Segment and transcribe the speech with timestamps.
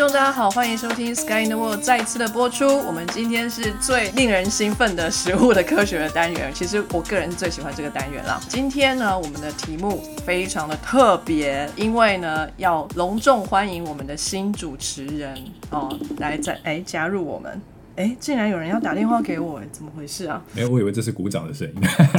[0.00, 2.66] 众，大家好，欢迎收听《Sky in the World》再次的播出。
[2.86, 6.50] 我们今天是最令人兴奋的食物的科学的单元。
[6.54, 8.40] 其实我个人最喜欢这个单元了。
[8.48, 15.36] 今天呢，我们的题目非常的特别，因为呢，要隆重欢迎我们的新主持人
[15.68, 17.60] 哦，来在哎加入我们。
[18.00, 20.42] 哎，竟然有人要打电话给我，哎，怎么回事啊？
[20.54, 21.74] 没有，我以为这是鼓掌的声音。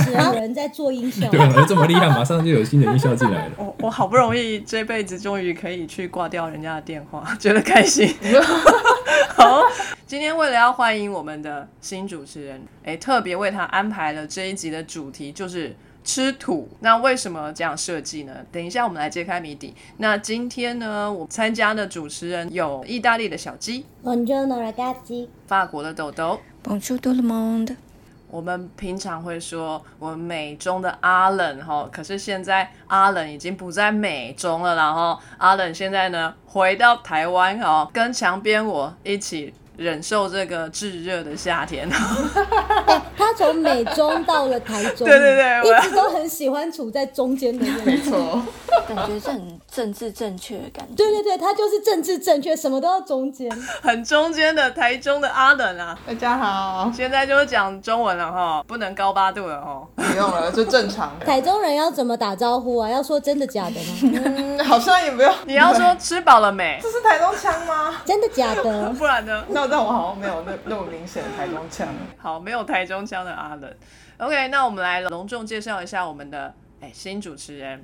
[0.05, 1.27] 只有人在做音效。
[1.31, 3.53] 对啊，这么厉害，马上就有新的音效进来了。
[3.57, 8.13] 我我好不容易这辈子终于可以去挂掉人家的电话， 觉得开心。
[9.35, 9.63] 好，
[10.05, 16.69] 今天为了要欢迎我们的新主持人，哎，特别为他安排了这一集的主题就是吃土。
[16.79, 18.33] 那为什么这样设计呢？
[18.51, 19.73] 等一下我们来揭开谜底。
[19.97, 23.85] 那今天呢，我参加的主持人有意大利的小鸡。
[24.03, 27.75] Buongiorno ragazzi，法国的豆豆，Bonjour tout le monde。
[28.29, 39.53] 我们平常会说我们美中的阿冷哈，可是现在阿冷已经不在美中了，然后阿冷现在呢回到台湾哦，跟墙边我一起。
[39.81, 41.89] 忍受这个炙热的夏天。
[43.17, 48.41] 他从美中到了台中，对对对，一直都很喜欢处在中间的没错，
[48.87, 50.95] 感觉是很政治正确的感觉。
[50.95, 53.49] 对对对，他就是政治正确，什么都要中间，
[53.81, 55.97] 很中间的台中的阿伦啊。
[56.07, 61.11] 大家好，现在就是讲中文了哈，不能高八度了哈，不用了，就正常。
[61.25, 62.89] 台中人要怎么打招呼啊？
[62.89, 64.21] 要说真的假的吗？
[64.25, 65.33] 嗯，好像也不用。
[65.45, 66.79] 你要说吃饱了没？
[66.81, 68.01] 这是台中腔吗？
[68.05, 68.89] 真的假的？
[68.97, 69.43] 不然呢？
[69.49, 69.70] 那。
[69.71, 71.87] 但我好像没有那那么明显的台中腔。
[72.17, 73.73] 好，没有台中腔的阿伦。
[74.17, 77.83] OK，那我们来隆重介绍一下我们的哎新主持人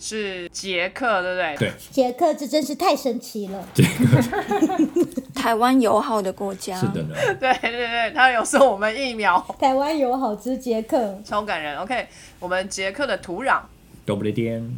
[0.00, 1.56] 是杰克，对不对？
[1.56, 3.64] 对，杰克这真是太神奇了。
[3.72, 6.76] 杰克，台湾友好的国家。
[6.76, 7.14] 是的呢。
[7.38, 9.38] 对对对，他有送我们疫苗。
[9.60, 11.78] 台湾友好之杰克，超感人。
[11.78, 12.08] OK，
[12.40, 13.60] 我们杰克的土壤。
[14.04, 14.68] 都不列颠。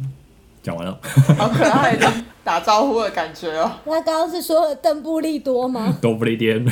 [0.61, 0.99] 讲完了，
[1.37, 2.07] 好可爱的
[2.43, 3.71] 打招呼的感觉哦。
[3.85, 5.93] 那刚刚是说了邓布利多吗？
[6.01, 6.63] 都不利颠。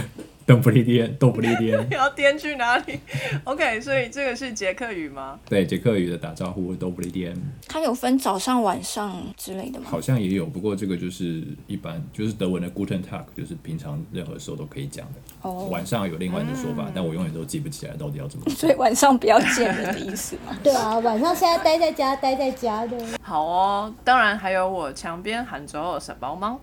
[0.50, 3.00] 邓布利颠，邓布利颠，要颠去哪里
[3.44, 5.40] ？OK，所以这个是捷克语吗？
[5.48, 7.40] 对，捷克语的打招呼都不利颠。
[7.68, 9.86] 它有分早上、晚上之类的吗？
[9.88, 15.20] 好像也有，不过这个就是一般，就是德文的 Guten Tag，就是平常任何时候都可以讲的。
[15.44, 18.50] 哦，晚上有另外的说法，但我永远都记不起来到底要怎么。
[18.50, 20.58] 所以晚上不要见人的意思吗？
[20.64, 22.98] 对啊，晚上现在待在家，待在家的。
[23.22, 26.60] 好哦，当然还有我墙边喊着我小包猫。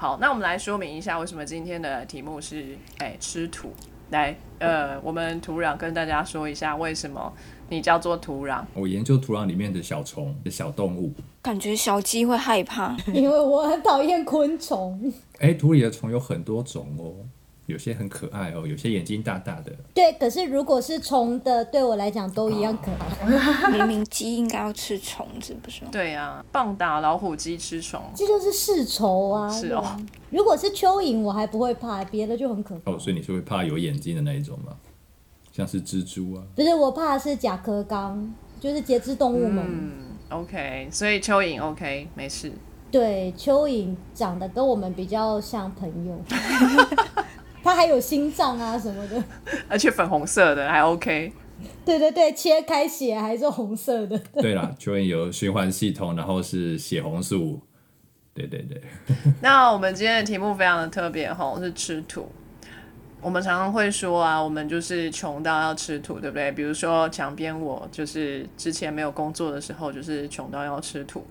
[0.00, 3.70] 好，那我们来说明一下为什么今天的题目是哎吃土。
[4.08, 7.30] 来，呃，我们土壤跟大家说一下为什么
[7.68, 8.64] 你叫做土壤。
[8.72, 11.12] 我研究土壤里面的小虫、小动物，
[11.42, 15.12] 感觉小鸡会害怕， 因为我很讨厌昆虫。
[15.38, 17.12] 哎，土里的虫有很多种哦。
[17.70, 19.72] 有些很可爱哦，有些眼睛大大的。
[19.94, 23.70] 对，可是如果是虫的，对我来讲都一样可爱。
[23.70, 25.90] 明明鸡应该要吃虫子，不是吗？
[25.92, 29.48] 对啊，棒打老虎，鸡吃虫，这就是世仇啊！
[29.48, 29.96] 是哦。
[30.30, 32.92] 如果是蚯蚓，我还不会怕，别的就很可怕。
[32.92, 34.76] 哦，所以你是会怕有眼睛的那一种吗？
[35.52, 36.42] 像是蜘蛛啊？
[36.54, 39.64] 不是，我怕是甲壳纲，就是节肢动物们。
[39.66, 39.92] 嗯
[40.28, 42.52] ，OK，所以蚯蚓 OK，没事。
[42.90, 46.20] 对，蚯蚓长得跟我们比较像朋友。
[47.62, 49.22] 它还有心脏啊什么的，
[49.68, 51.32] 而且粉红色的还 OK。
[51.84, 54.18] 对对对，切开血还是红色的。
[54.34, 57.60] 对啦， 蚯蚓有循环系统，然后是血红素。
[58.32, 58.80] 对对对。
[59.42, 62.26] 那我们今天的题目非常的特别哈，是吃土。
[63.20, 66.50] 我们常常会说啊，我们就是穷到要吃土，对不对？
[66.52, 71.26] 比如说墙边我就是之前没有工作的时候，就是穷到要吃土。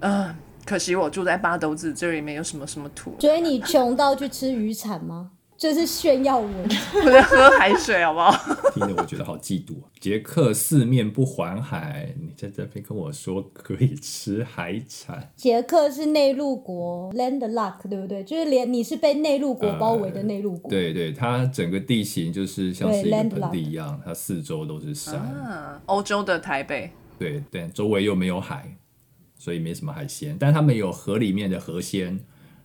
[0.00, 0.36] 嗯，
[0.66, 3.16] 可惜我住在八斗子，这里没有什么什么土。
[3.20, 5.30] 所以你穷到去吃鱼产吗？
[5.64, 6.46] 这是炫耀我，
[7.06, 8.30] 我在喝海水，好不好？
[8.74, 9.88] 听得我觉得好嫉妒啊！
[9.98, 15.32] 杰克四面不环海，你在这边跟我说可以吃海产。
[15.34, 18.22] 杰克是内陆国，land lock，对不对？
[18.24, 20.70] 就是连你是被内陆国包围的内陆国。
[20.70, 25.80] 对对，它整个地形就是像是一个盆地一样，它四周都是山。
[25.86, 26.90] 欧洲的台北。
[27.18, 28.76] 对对，周围又没有海，
[29.38, 30.36] 所以没什么海鲜。
[30.38, 32.20] 但他们有河里面的河鲜，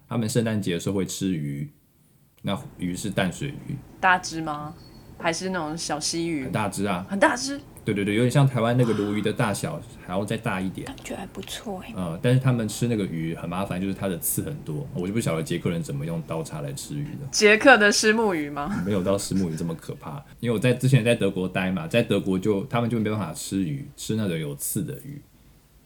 [0.10, 1.70] 他们圣诞节的时候会吃鱼。
[2.42, 4.74] 那鱼是淡水鱼，大只吗？
[5.18, 6.44] 还是那种小溪鱼？
[6.46, 7.60] 很大只啊，很大只。
[7.84, 10.86] 对对对，有点像台湾那个鲈鱼的大小，还要再大一点。
[10.86, 11.92] 感觉还不错哎。
[11.96, 17.28] 呃，但是他们吃那个鱼很麻烦，就是它的刺很多，我就不晓得捷克人怎么用刀叉来吃鱼的。
[17.32, 18.82] 捷克的石目鱼吗？
[18.86, 25.22] 没有到石目鱼这么可怕，因为我在之前在德国待嘛，在德国就他们就没办法吃鱼，吃那种有刺的鱼，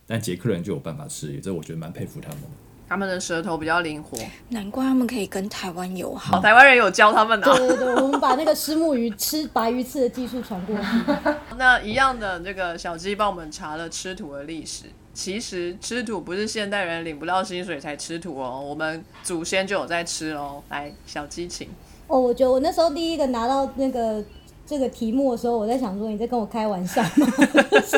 [0.05, 2.47] 但捷克人就有办法吃鱼，这我觉得蛮佩服他们的。
[2.87, 4.17] 他们的舌头比较灵活，
[4.49, 6.39] 难怪他们可以跟台湾友好。
[6.41, 7.47] 台湾人有教他们的。
[7.55, 11.33] 对对对，我们把那个石木鱼吃白鱼刺的技术传过去。
[11.57, 14.85] 那一样的，这个小鸡帮我们查了吃土的历史。
[15.13, 20.61] 其实吃土不是现代人领不到薪水才吃土哦，我们祖先就有在吃哦。
[20.69, 21.69] 来，小激情，
[22.07, 24.23] 哦，我觉得我那时候第一个拿到那个
[24.65, 27.27] 这个题目的时候，我在想说你在跟我开玩笑吗？
[27.85, 27.97] 是，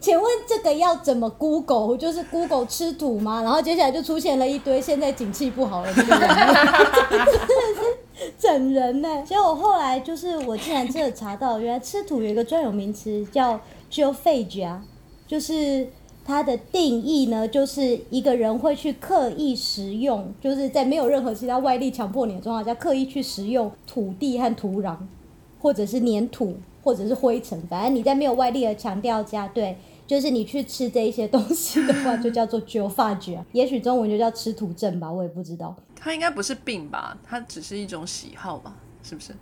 [0.00, 1.96] 请问这个要怎么 Google？
[1.96, 3.42] 就是 Google 吃土吗？
[3.42, 7.34] 然后接下来就出现了一堆现在景气不好的这个人，真的
[7.74, 9.22] 是整人呢。
[9.26, 13.60] 结果后来就是我竟然真的查到，原来吃土有一个专有名词叫
[13.90, 14.84] “geofage” 啊
[15.26, 15.88] 就是。
[16.28, 24.96] 它的定义呢，就是一个人会去刻意食用，就是在没有任何其他外力强迫你的状况下，刻意去食用土地和土壤，
[25.60, 26.56] 或者是粘土，
[26.86, 35.74] 或者是灰尘，反正你在没有外力的强调下，对，就是你去吃这一些东西的话，就叫做 geophagia， 也许中文就叫吃土症吧，我也不知道。
[35.96, 37.18] 它应该不是病吧？
[37.24, 38.72] 它只是一种喜好吧？
[39.02, 39.34] 是不是？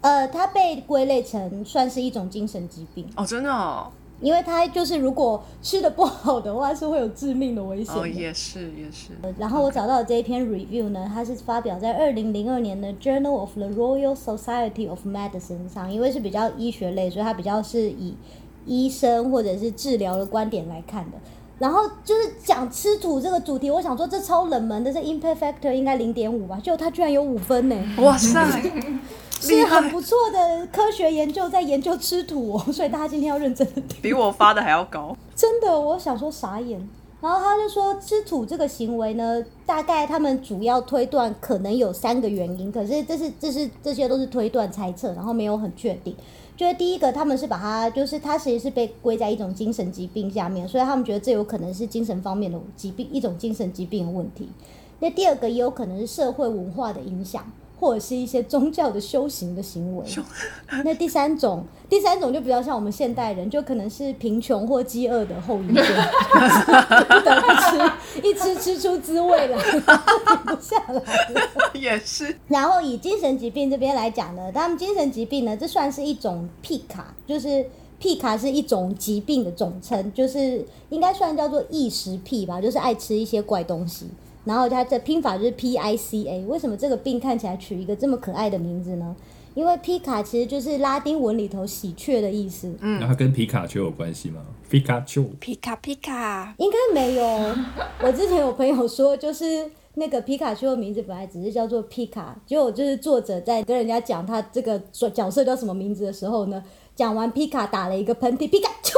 [0.00, 3.92] 呃，它被归类成算是一种精神疾病哦，真的哦。
[4.20, 7.94] 因为它就是如果吃的不好的话，是会有致命的危险。
[7.94, 9.12] 哦，也是也是。
[9.38, 18.16] 然后我找到的这一篇 review 呢，它是发表在二零零二年的 Journal of the Royal Society of Medicine 上，因为是比较医学类，所以它比较是以
[18.66, 21.18] 医生或者是治疗的观点来看的。
[21.58, 27.76] 然后就是讲吃土这个主题，我想说这超冷门的，这 impact factor 应该零点五吧，结果它居然有五分呢！
[27.98, 28.40] 哇塞！
[29.40, 34.02] 是很不错的科学研究，在研究吃土哦，所以大家今天要认真的听。
[34.02, 36.88] 比我发的还要高， 真的，我想说傻眼。
[37.20, 46.14] 然后他就说，吃土这个行为呢，大概他们主要推断可能有三个原因，可是这是这是这些都是推断猜测，然后没有很确定。
[46.56, 54.48] 就是第一个，他们是把它，就是它其实是被归在一种精神疾病下面，所以他们觉得这有可能是精神方面的疾病，一种精神疾病的问题。
[55.00, 57.44] 那第二个也有可能是社会文化的影响。
[57.78, 60.04] 或者是一些宗教的修行的行为。
[60.84, 69.80] 那第三种，第三种就比较像我们现代人，就可能是贫穷或饥饿的后遗症，不得不吃，一吃吃出滋味来，停
[70.46, 71.02] 不下来了。
[71.74, 72.34] 也是。
[72.48, 77.64] 然后以精神疾病这边来讲呢，他们精神疾病呢，这算是一种癖卡，就是
[77.98, 84.06] 癖卡是一种疾病的总称，就是应该算叫做异食癖吧，就是爱吃一些怪东西。
[84.48, 89.14] 然后它的拼法就是 P I C A，为什么这个病看起来取一个这么可爱的名字呢？
[89.54, 92.74] 因为皮卡其实就是拉丁文里头喜鹊的意思。
[92.80, 94.40] 嗯，那它跟皮卡丘有关系吗？
[94.70, 95.22] 皮卡丘？
[95.38, 96.54] 皮卡皮卡？
[96.56, 97.22] 应该没有。
[98.02, 104.80] 我之前有朋友说，就是那个皮卡丘的名字本来只是叫做皮卡，结果就是作者在跟人家讲他这个
[105.12, 106.64] 角色叫什么名字的时候呢，
[106.96, 108.94] 讲完皮卡打了一个喷嚏，皮卡丘。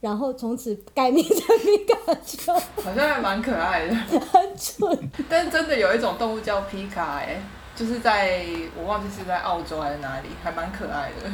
[0.00, 2.52] 然后从此改名成皮卡丘，
[2.82, 5.10] 好像还蛮可爱的，很蠢。
[5.28, 7.40] 但真的有一种动物叫皮卡，哎，
[7.76, 8.46] 就是在
[8.78, 11.30] 我忘记是在澳洲还是哪里，还蛮可爱的。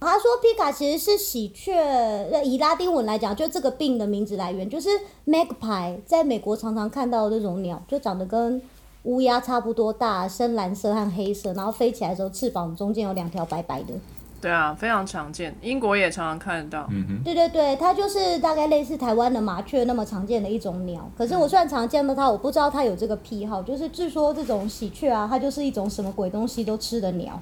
[0.00, 4.88] 他说皮卡其实是喜鹊，以拉丁文来讲，就这个病的名字来源就是
[5.26, 8.60] magpie，在美国常常看到那种鸟，就长得跟
[9.02, 13.92] 乌鸦差不多大，深蓝色和黑色，然后飞起来的时候翅膀中间有两条白白的。
[14.40, 16.88] 对啊，非常常见，英国也常常看得到。
[16.90, 21.10] 嗯哼，对对对，它就是大概类似台湾的麻雀那么常见的一种鸟。
[21.16, 27.38] 可是我虽然常见到它，我不知道它有这个癖好，就是据说这种喜鹊啊，它就是一种什么鬼东西都吃的鸟。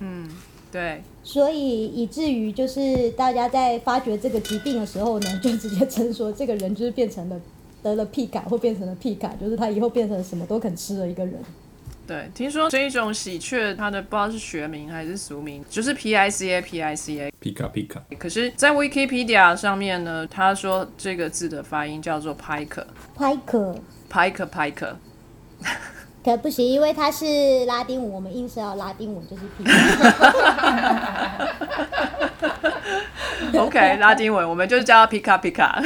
[0.00, 0.28] 嗯，
[0.70, 1.02] 对。
[1.22, 7.40] 所以以至于就是大家在发觉这个疾病的时候呢，就直接称说这个人就是变成了
[7.82, 11.34] 得了癖感或变成了癖感，就是他以后变成什么都肯吃的一个人。
[12.06, 17.32] 对，听说这一种喜鹊，它的不知道是学名还是俗名，就是 P I C A P I C A。
[17.40, 18.02] 皮卡皮卡。
[18.18, 22.84] 可是，在 Wikipedia 上面呢，他说这个字的发音叫做 pike。
[23.16, 23.80] pike。
[24.10, 24.94] pike pike。
[26.22, 29.64] 可不行，因为它是拉丁文，我们硬是要拉丁文就是 P。
[33.58, 35.82] OK，拉丁文我们就叫皮卡皮卡。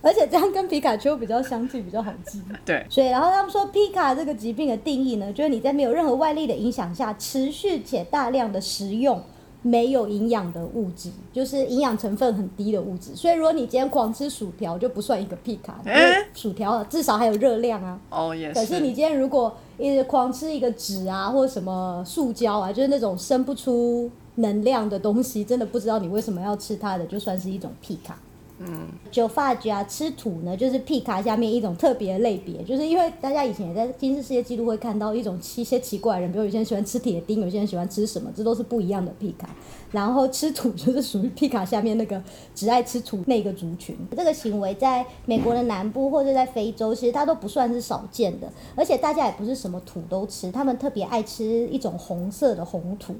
[0.00, 2.40] 而且这样跟皮卡丘比较相近，比较好记。
[2.64, 9.20] 对，所以然后他们说皮卡这个疾病的定义呢，就是你在没有任何外力的影响下，持续且大量的食用
[9.60, 13.14] 没有营养的物质，就是营养成分很低的物质。
[13.16, 18.00] 所以如果你今天狂吃薯条，就不算一个皮卡，因为薯条至少还有热量啊。
[18.10, 18.54] 哦，也是。
[18.54, 28.16] 可是你今天如果一直狂吃一个纸啊，或者什么塑胶啊，就是那种生不出能量的东西，真的不知道你为什么要吃它的，就算是一种皮卡。
[28.60, 39.48] 嗯，酒发家吃土呢，就是皮卡下面一种特别类别，就是因为大家以前也在《金氏世界纪录》会看到一种奇些奇怪的人，比如有些人喜欢吃铁钉，有些人喜欢吃什么，这都是不一样的皮卡。
[39.92, 42.20] 然后吃土就是属于皮卡下面那个
[42.52, 43.96] 只爱吃土那个族群。
[44.16, 53.14] 这个行为在美国的南部或者在非洲，其实它都不算是少见的，而且大家也不是什么土都吃，他们特别爱吃一种红色的红土，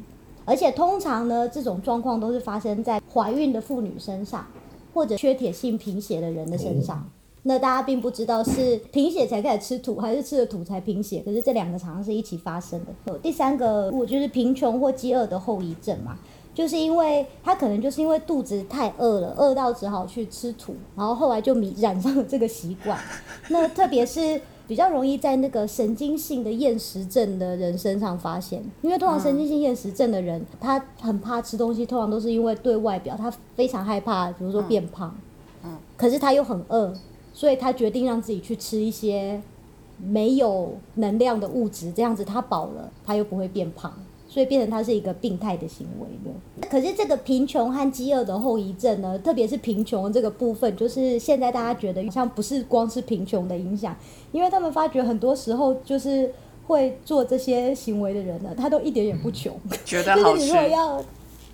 [0.44, 4.44] 而且通常呢，这种状况都是发生在怀孕的妇女身上。
[4.92, 7.08] 或者缺铁性贫血的人的身上。
[7.44, 13.18] 那大家并不知道是贫血才开始吃土，还是吃了土才贫血，可是这两个常常是一起发生的。
[13.18, 16.18] 第三个，我就是贫穷或饥饿的后遗症嘛，
[16.52, 22.98] 就是因为他可能就是因为肚子太饿了，饿到只好去吃土，然后后来就迷染上了这个习惯。
[23.48, 24.38] 那特别是
[24.68, 35.12] 比较容易在那个神经性的厌食症的人身上发现，因为通常神经性厌食症的人，他很怕吃东西，通常都是因为对外表他非常害怕，比如说变胖，
[35.64, 36.94] 嗯，可是他又很饿。
[37.30, 39.40] 所以他决定让自己去吃一些
[39.96, 43.94] 没有能量的物质，这样子他饱了，他又不会变胖，
[44.28, 46.68] 所以变成他是一个病态的行为的。
[46.68, 53.96] 可是这个贫穷和饥饿的后遗症呢，特别是贫穷这个部分，就是现在大家觉得好像不是光是贫穷的影响，
[54.30, 56.30] 因为他们发觉很多时候就是
[56.66, 59.52] 会做这些行为的人呢，他都一点也不穷，
[59.84, 60.52] 觉得好 吃。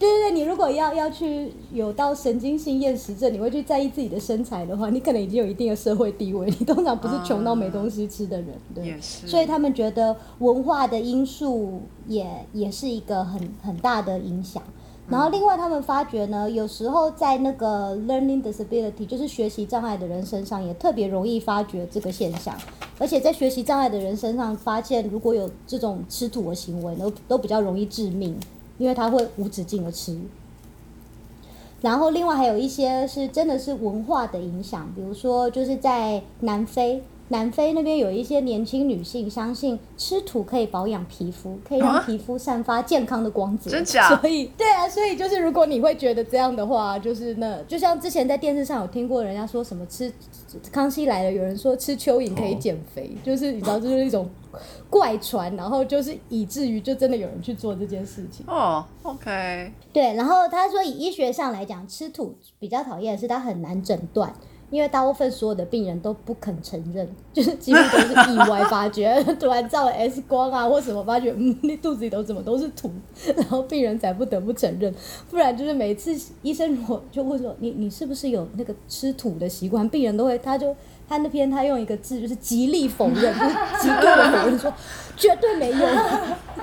[0.04, 6.46] 对对对，你如果要要去有到神经性厌食症，你会去在意自己的身材的话，你可能已经有一定的社会地位。
[6.58, 9.00] 你通常不是穷到没东西吃的人， 对。
[9.00, 14.62] 所以他们觉得文化的因素也也是一个很很大的影响。
[15.06, 22.56] 然后另外他们发觉呢，有时候在那个 learning disability，就是学习障碍的人身上，也特别容易发觉这个现象。
[22.98, 28.34] 而且在学习障碍的人身上发现，如果有这种吃土的行为，都都比较容易致命。
[28.78, 30.18] 因为它会无止境的吃，
[31.80, 37.02] 然后另外还有一些是真的是文化的影响，比如说就是在南非。
[37.28, 43.70] 南非那边有一些年轻女性相信吃土可以保养皮肤，可以让皮肤散发健康的光泽。
[43.70, 44.14] 真假？
[44.16, 50.12] 所以对啊，所以就是如果你会觉得这样的话，就是那就像之前在电视上有听过人家说什么吃
[50.70, 54.28] 康熙来了，有人说吃蚯蚓可以减肥，就是你知道就是一种
[54.90, 58.44] 怪传，然后就是以至于就真的有人去做这件事情。
[58.46, 59.72] 哦，OK。
[59.92, 64.32] 对，然后他说以医学上来讲，吃土比较讨厌的是它很难诊断。
[64.74, 72.90] 因为大部分所有的病人都不肯承认， 就是几乎都是意外发觉， 突然照了 X 光啊或什么，发觉嗯，你肚子里头怎么都是土，
[73.36, 74.92] 然后病人才不得不承认，
[75.30, 76.12] 不然就是每次
[76.42, 80.74] 医生如果就会说你你是不是有那个吃土的习惯，病人都会他就。
[81.08, 83.34] 他那篇他用一个字就是极力否认，
[83.80, 84.72] 极度的否认，说
[85.16, 85.86] 绝对没有。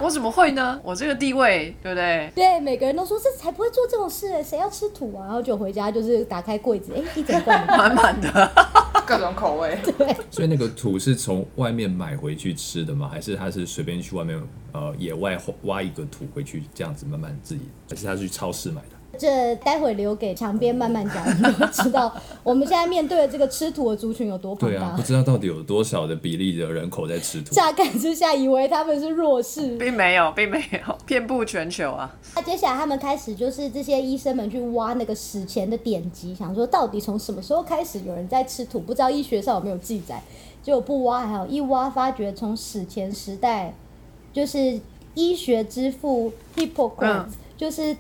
[0.02, 0.80] 我怎么会呢？
[0.84, 2.32] 我这个地位，对不对？
[2.34, 5.26] 对，每个人都说这才不会做这种事，谁要吃土啊？
[5.26, 8.52] 然后就回家就是打开柜子，哎，一整罐 满满的，
[9.06, 9.78] 各种口味。
[9.98, 10.16] 对。
[10.32, 13.08] 所以那个土是从外面买回去吃的吗？
[13.12, 14.42] 还是他是随便去外面
[14.74, 17.62] 呃野外挖一个土回去这样子慢慢自己？
[17.90, 19.01] 还是他是去超市买的？
[19.18, 22.12] 这待会留给墙边慢慢讲，你就知道
[22.44, 24.78] 我们现在面对的这个吃土的族群有多庞大。
[24.78, 27.54] 对啊，不知道到底有多少的比例的人口在吃土。
[27.54, 32.16] 乍看之下，以为他们是弱势，并没有，并没有， 遍布全球啊。
[32.36, 38.80] 那接下来他们开始就是这些医生们去挖那个史前的典籍，想说到底从什么时候开始有人在吃土？
[38.80, 40.24] 不知道医学上有没有记载？
[40.64, 43.74] 结果不挖还好，一挖发觉从史前时代，
[44.32, 44.80] 就是
[45.16, 47.26] 医学之父 Hippocrates，
[47.58, 47.96] 就是。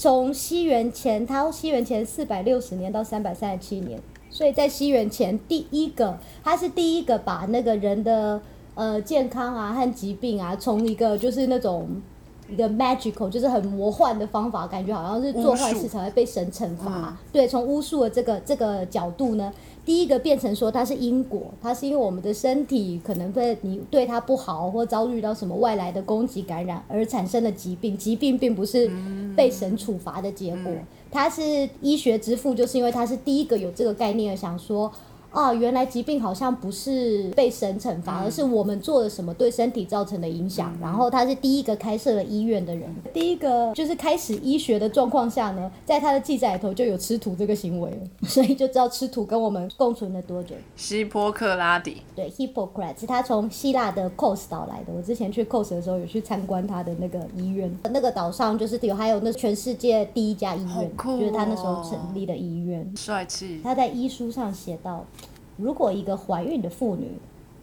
[0.00, 4.00] 从西元前，他西元前四百六十年到三百三十七年，
[4.30, 8.40] 所以在西元前第一个，他是第一个把那个人的
[8.76, 11.88] 呃健康啊和疾病啊，从一个就是那种
[12.48, 17.18] 一个 magical，就是很魔幻的方法，感觉好像是做坏事才会被神惩罚。
[17.32, 19.52] 对，从巫术的这个这个角度呢。
[19.88, 27.96] 第一个变成说它是因果，它是因为我们的身体可能被你对它不好，或遭遇到什么外来的攻击感染而产生的疾病。
[27.96, 28.90] 疾病并不是
[29.34, 30.70] 被神处罚的结果，
[31.10, 34.92] 它是医学之父，就是因为他是第一个有这个概念，想说。
[35.30, 40.76] 啊，原来疾病好像不是被神惩罚，而是我们做了什么对身体造成的影响。
[40.80, 47.92] 然后他是第一个开设了医院的人，第一个就是开始医学的状况下呢，在他的记载里头就有吃土这个行为，
[48.26, 50.54] 所以就知道吃土跟我们共存了多久。
[50.76, 54.92] 希波克拉底，对，Hippocrates，他从希腊的 Cos 岛来的。
[54.92, 62.90] 我之前去 Cos 的时候有去参观他的那个医院，那个岛上就是有还有那全世界第一家医院，就是他那时候成立的医院。
[62.96, 63.60] 帅气。
[63.62, 65.04] 他在医书上写到。
[65.58, 67.18] 如果一个怀孕的妇女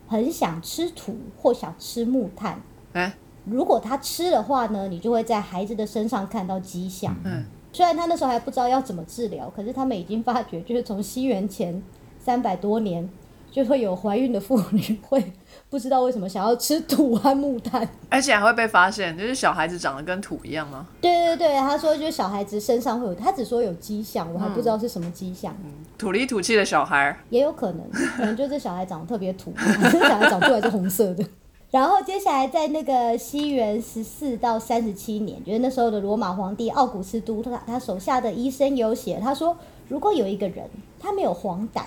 [0.08, 2.62] 很想吃土或想吃木炭，
[2.94, 7.16] 啊，如果她吃的话呢，你就会在孩子的身上看到迹象。
[7.24, 11.82] 嗯，虽然她那时候还不知道要怎么治疗，可是他们已经发觉，就是从西元前
[12.20, 13.10] 三百多年。
[13.52, 15.32] 就会有怀孕的妇女会
[15.70, 20.86] 不知道为什么想要吃土和木炭，而且还会被发现，就是小孩子长得跟土一样吗？
[21.02, 25.54] 对对对，他说就是小孩子身上会有，他只说有迹象，我还不知道是什么迹象。
[25.98, 29.54] 土里土气的小孩也有可能，可能就是小孩长得特别土，
[29.92, 31.26] 小孩长出来是红色的。
[31.72, 39.58] 然后接下来在那个西元十四到三十七年，就是那时候的罗马皇帝奥古斯都，他他手下的医生有写，他说
[39.90, 40.70] 如果有一个人
[41.00, 41.82] 他没有黄疸，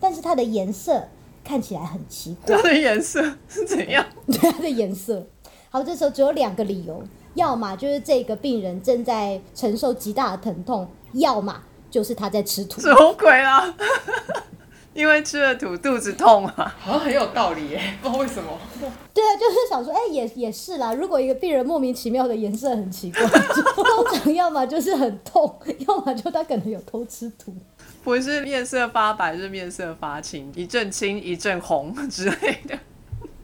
[0.00, 1.04] 但是他的颜色
[1.48, 4.04] 看起来很奇怪它，的颜色是怎样？
[4.28, 5.26] 对它的颜色。
[5.70, 7.02] 好，这时候只有两个理由，
[7.32, 12.82] 要么就是这个病人正在承受极大的疼痛，要么就是他在吃土。
[12.82, 13.74] 什么鬼啊？
[14.92, 16.76] 因为吃了土肚子痛啊。
[16.80, 18.50] 好像很有道理耶，不知道为什么。
[19.14, 20.92] 对啊，就是想说，哎、也也是啦。
[20.92, 23.22] 如果一个病人莫名其妙的颜色很奇怪，
[23.54, 27.54] 就通常要么就是很痛，要么就他可能有偷吃土。
[28.08, 32.78] 不是面色发白，是面色发青，一阵青一阵红之类的。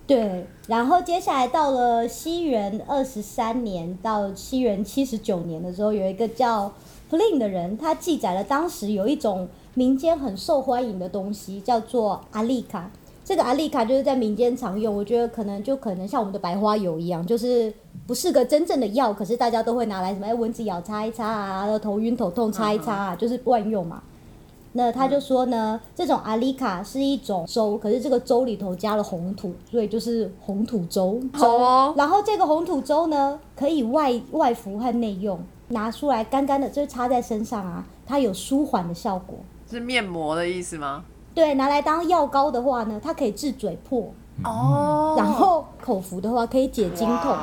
[0.07, 6.73] 对，然后接下来到了西元二十三年到西元七十九年的时候，有一个叫
[7.11, 12.91] Flynn 的人，他记载了当时有一种民间很受欢迎的东西，叫做阿丽卡。
[13.23, 17.71] 这个阿丽卡就是在民间常用，我觉得可能就可能像我们的白花油一样，就是
[18.07, 24.03] 不是个真正的药，可是大家都会拿来什么哎蚊子咬擦一擦啊，然后头晕头痛擦一擦啊，就是万用嘛。
[24.77, 31.21] 那他就说呢，这种阿丽卡是一种粥，可是这个粥里头加了红土，所以就是红土粥。
[31.33, 35.39] 好哦，然后这个红土粥呢，可以外外服和内用，
[35.69, 39.39] 拿出来干干的，就是擦在身上啊，它有舒缓的效果。
[39.71, 41.05] 是面膜的意思吗？
[41.33, 44.13] 对，拿来当药膏的话呢，它可以治嘴破，
[44.45, 47.37] 哦，然后口服的话可以解经痛。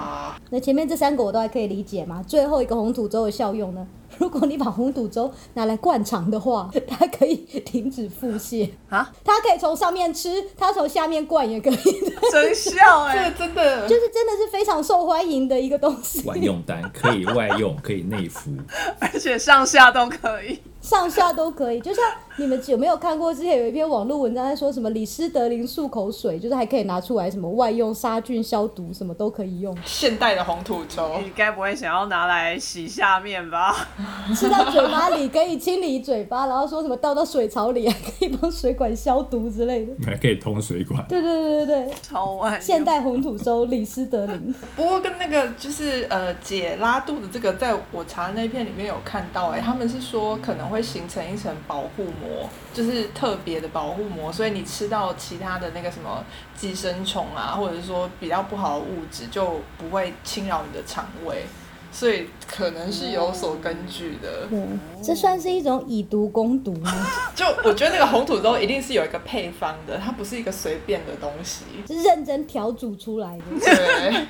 [0.50, 3.88] 那前面这三个我都还可以理解嘛，最后一个红土粥的效用呢？
[4.22, 7.36] 如果你把红肚粥拿来灌肠的话， 它可以
[7.66, 11.76] 停止腹泻啊，它可以从上面吃，它从下面灌也可以，
[12.32, 12.72] 真笑
[13.12, 16.22] 这哎、这真的就是真的是非常受欢迎的一个东西。
[16.28, 18.52] 万用丹可以外用，可以内服。
[19.02, 20.60] 而且上下都可以。
[20.82, 21.80] 上下都可以。
[21.80, 22.04] 就像
[22.38, 33.88] 你们有没有看过之前有一篇网络文章在说什么李斯德林漱口水，就是还可以拿出来什么外用杀菌消毒，什么都可以用，现代的红土粥，你该不会想要拿来洗下面吧？
[34.36, 39.94] 吃到嘴巴里可以清理嘴巴，然后说什么倒到水槽里还可以帮水管消毒之类的。
[40.06, 41.06] 还可以通水管。
[41.08, 56.24] 对对对对对，超万现代红土粥李斯德林， 不过跟那个就是呃解拉肚子这个，在我查的那篇里面有看到、哎，他们是说可能会形成一层保护膜，就是特别的保护膜，所以你吃到其他的那个什么
[56.56, 61.44] 寄生虫啊，或者是说比较不好的物质，就不会侵扰你的肠胃，
[61.92, 64.48] 所以可能是有所根据的。
[64.50, 64.60] 对，
[65.04, 66.92] 这算是一种以毒攻毒吗？
[67.36, 73.44] 就我觉得那个红土豆一定是有一个配方的，它不是一个随便的东西， 是认真调煮出来的。
[73.60, 74.26] 对，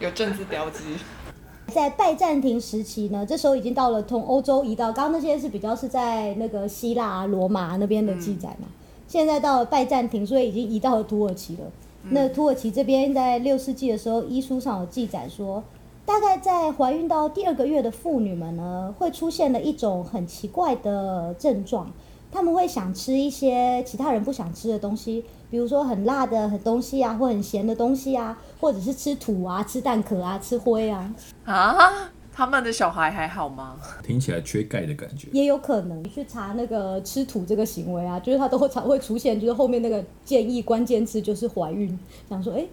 [0.00, 0.80] 有政治标记。
[1.72, 8.68] 在拜占庭时期呢，这时候已经到了从欧洲移到，刚刚那些是比较是在那个希腊、啊、罗马那边的记载嘛。
[9.08, 11.62] 现在到了拜占庭，所以已经移到了土耳其了。
[12.10, 15.62] 那土耳其这边在六世纪的时候，医书上有记载说，
[16.04, 21.90] 大概在怀孕到第二个月的妇女们呢，会出现了一种很奇怪的症状，
[22.32, 31.14] 他们会想吃一些其他人不想吃的东西，比如说很辣的很东西啊，或很咸的东西啊，或者是吃土啊、吃蛋壳啊、吃灰啊。
[31.44, 32.10] 啊！
[32.34, 33.76] 他们的小孩还好吗？
[34.02, 35.28] 听起来缺钙的感觉。
[35.32, 41.98] 也有可能去查那个吃土这个行为啊，就是他都会常会出现，就是后面那个建议关键词就是怀孕，
[42.30, 42.66] 想说，哎、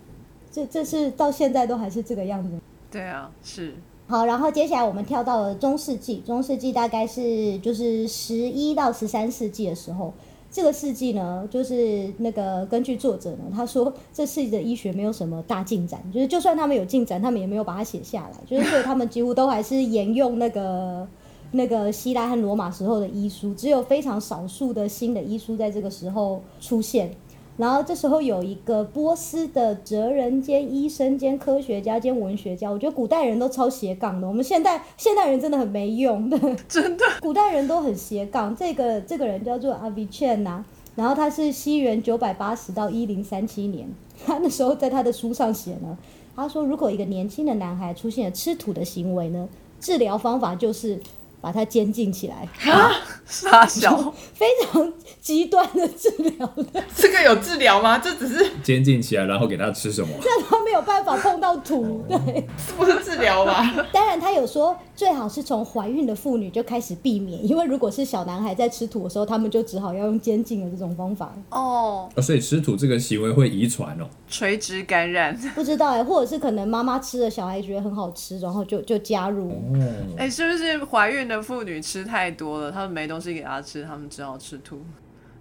[0.49, 2.57] 这这是到现在都还是这个样子。
[2.89, 3.75] 对啊，是
[4.09, 10.11] 好，然后接下来我们跳到了中世纪，中世纪大概是就是十一到十三世纪的时候。
[10.49, 21.07] 这个世纪呢，就是那个根据作者呢，他说这世纪的医学没有什么大进展，就是就算他们有进展，他们也没有把它写下来，就是所以他们几乎都还是沿用那个
[21.51, 27.11] 那个希腊和罗马时候的医书，只有非常少数的新的医书在这个时候出现。
[27.59, 37.03] 然后这时候有一个波斯的哲人兼医生兼科学家兼文学家，我觉得古代人都超斜杠的，我们现代现代人真的很没用，的，真的。
[37.19, 38.55] 古代人都很斜杠。
[38.55, 40.63] 这个这个人叫做阿比切纳，
[40.95, 43.89] 然后他是西元九百八十到一零三七年，
[44.25, 45.97] 他那时候在他的书上写呢，
[46.37, 49.49] 他说如果一个年轻的男孩出现了吃土的行为呢，
[49.81, 50.97] 治疗方法就是
[51.41, 52.91] 把他监禁起来啊，
[53.25, 56.83] 傻小， 非常极端的治疗的。
[56.95, 57.97] 这个有治疗吗？
[57.97, 60.09] 这只是监禁起来，然后给他吃什么？
[60.23, 62.03] 让他没有办法碰到土。
[62.07, 63.73] 对，这不是治疗吧？
[63.93, 71.33] 当然他有说最好是从怀孕的妇女就开始避免，因为如果是小男孩在吃土的时候，他们就只好要用监禁的这种方法。
[71.49, 74.05] 哦，哦，所以吃土这个行为会遗传哦。
[74.27, 75.35] 垂直感染。
[75.55, 79.49] 不知道哎、或者是可能妈妈吃了，小孩觉得很好吃，然后就就加入。
[79.49, 79.79] 哦，
[80.17, 84.81] 哎、是不是怀孕的妇女吃太多了，他们没东西给她吃，他们只好吃土？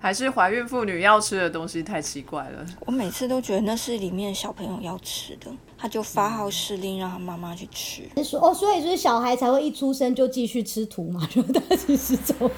[0.01, 2.65] 还是怀孕妇女要吃的东西太奇怪了。
[2.87, 8.03] 我每次都觉得那是里面小朋友要吃的，他就发号施令让他妈妈去吃。
[8.17, 12.49] 是说哦，所以就是小孩才会一出生就继续吃土嘛，就他其实走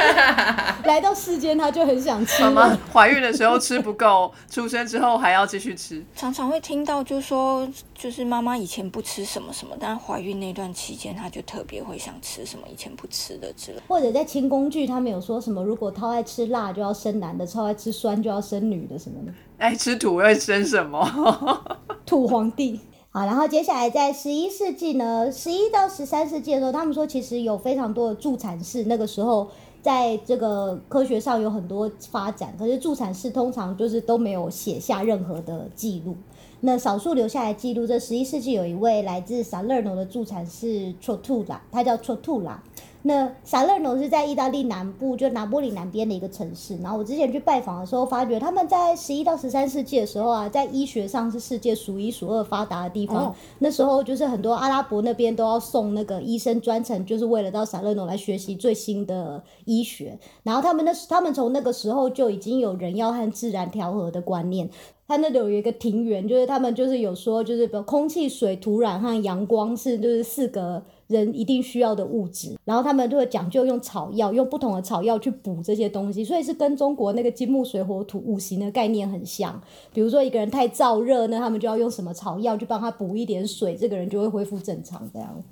[0.84, 2.78] 来到世间他就很想吃妈妈。
[2.92, 6.04] 怀孕的时候吃不够，出生之后还要继续吃。
[6.14, 7.66] 常常会听到就说，
[7.98, 13.78] 就是妈妈以前不吃什么什么，但怀孕那段期间，她就特别会想吃什么以前不吃的之类。
[13.88, 19.32] 或者在清宫剧，他们有说什么，如果超爱吃辣就要生男的，超爱吃酸就要生女的什么的。
[19.58, 21.04] 爱，吃土会生什么？
[22.06, 22.78] 土皇帝。
[23.10, 29.48] 好，然后接下来在十一世纪呢，十一到十三世纪的时候，他们说其实有非常多的助产士，那个时候
[29.82, 36.14] 在这个科学上有很多发展，可是助产士通常就是都没有写下任何的记录。
[36.60, 42.56] 那少数留下来记录，这十一世纪有一位来自萨勒诺的助产士 Trotula，他叫 Trotula。
[43.02, 46.76] 那萨勒诺是在意大利南部，就拿波里南边的一个城市。
[46.78, 53.26] 然后我之前去拜访的时候，发觉他们在十一到十三世纪的时候啊，在医学上是世界数一数二发达的地方。
[53.26, 60.18] 哦那时候就是很多阿拉伯那边都要送那个医生专程，就是为了到萨勒诺来学习最新的医学。
[60.42, 64.68] 然后他们那他们从那个时候就已经有人要和自然调和的观念。
[65.08, 79.58] 他那里有一个庭园，就是他们就是有说，就是比如空气、水、土壤和阳光是就是四个人一定需要的物质，然后他们就会讲究用草药，用不同的草药去补这些东西，所以是跟中国那个金木水火土五行的概念很像。
[79.94, 85.42] 比如说一个人太燥热，那他们就要用什么草药去帮他补一点水，这个人就会恢复正常这样。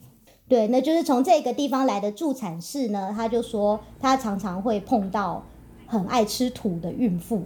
[0.46, 5.42] 对，那就是从这个地方来的助产士呢，他就说他常常会碰到
[5.86, 7.42] 很爱吃土的孕妇。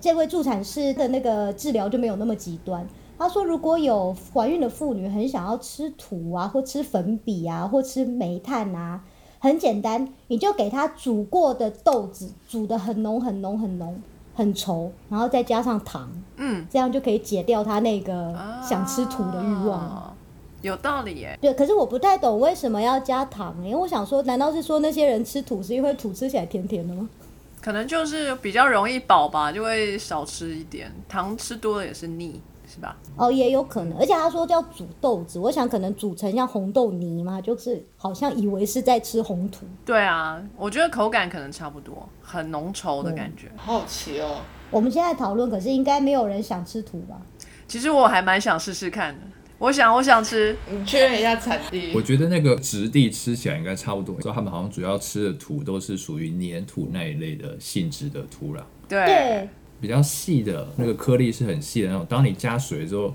[0.00, 2.86] 这位助产师的那个治疗就没有那么极端。
[3.18, 9.02] 他说，如果有怀孕的妇女很想要吃土啊，或吃粉笔啊，或吃煤炭啊，
[9.38, 13.98] 很简单，你就给她煮过的豆子，煮的很浓很浓很浓
[14.34, 19.80] 很稠，然后再加上糖，嗯，这样就可以解掉她那个想吃土的欲望。
[19.80, 20.12] 啊
[20.62, 21.38] 有道理耶。
[21.40, 27.08] 对，可是我不太懂为什么要加糖，因为我想说，难道是说那些人吃土是因为土吃起来甜甜的吗？
[27.66, 30.88] 可能就是比较容易饱吧，就会少吃一点。
[31.08, 32.96] 糖吃多了也是腻，是吧？
[33.16, 39.66] 哦，也有可能，而且他说叫煮豆子，我想可能煮成像红豆泥嘛，就是好像以为是在吃红土。
[39.84, 43.50] 对啊，我觉得口感可能差不多，很浓稠的感觉。
[43.56, 47.20] 好奇哦，我们现在讨论，可是应该没有人想吃土吧？
[47.66, 49.20] 其实我还蛮想试试看的。
[49.58, 50.54] 我想，我想吃。
[50.70, 52.02] 你确认一下产地我。
[52.02, 59.48] 觉得那个质地吃起来应该差不多，说他们好像主要吃的土都是属于粘土那一类的性质的土壤，对，对，
[59.80, 62.04] 比较细的那个颗粒是很细的那种。
[62.08, 63.14] 当你加水之后，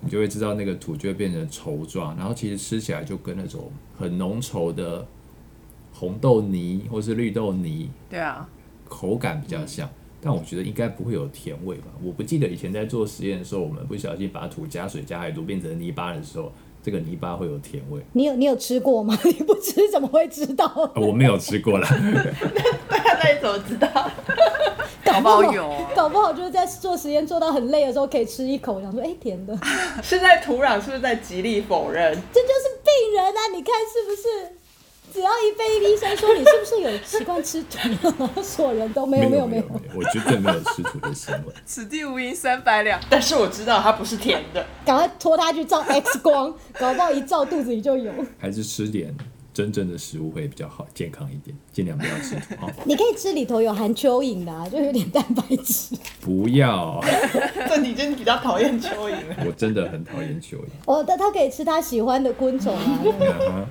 [0.00, 5.06] 你就会知道那个土就会变成稠状，然后其实吃起来就跟那种很浓稠的
[5.92, 8.48] 红豆泥或是绿豆泥对啊，
[8.88, 9.90] 口感比较像。
[10.24, 11.86] 但我觉得应该不会有甜味吧？
[12.02, 18.00] 我不记得以前在做实验的时候，我们不小心把土加水加太多，变成泥巴的时候，这个泥巴会有甜味。
[18.12, 19.18] 你有你有吃过吗？
[19.24, 20.64] 你不吃怎么会知道？
[20.66, 23.88] 啊我没有吃过啦， 那你怎么知道？
[25.04, 25.86] 搞不好有哦。
[25.94, 29.58] 搞不好就是在做实验做到很累的时候，可以吃一口，想说哎、甜的，
[30.02, 32.14] 现在土壤是不是在极力否认？
[32.32, 33.40] 这就是病人啊！
[33.54, 34.61] 你看是不是？
[35.12, 41.52] 只要一被医生说你是不是有习惯吃土，所有人都没有没有没有，我绝对没有吃土的行为。
[41.66, 42.98] 此地无银三百两。
[43.10, 44.64] 但是我知道它不是甜的。
[44.86, 48.10] 赶快拖他去照 X 光， 搞不好一照肚子里就有。
[48.38, 49.14] 还是吃点
[49.52, 52.56] 真正的食物会比较好，健康一点，尽量不要吃土。
[52.58, 55.94] 好， 你可以吃里头有含蚯蚓的、啊，就有点蛋白质。
[56.22, 57.04] 不要，
[57.68, 59.14] 这你真的比较讨厌蚯蚓。
[59.46, 60.64] 我真的很讨厌蚯蚓。
[60.86, 63.68] 哦，但他可以吃他喜欢的昆虫啊。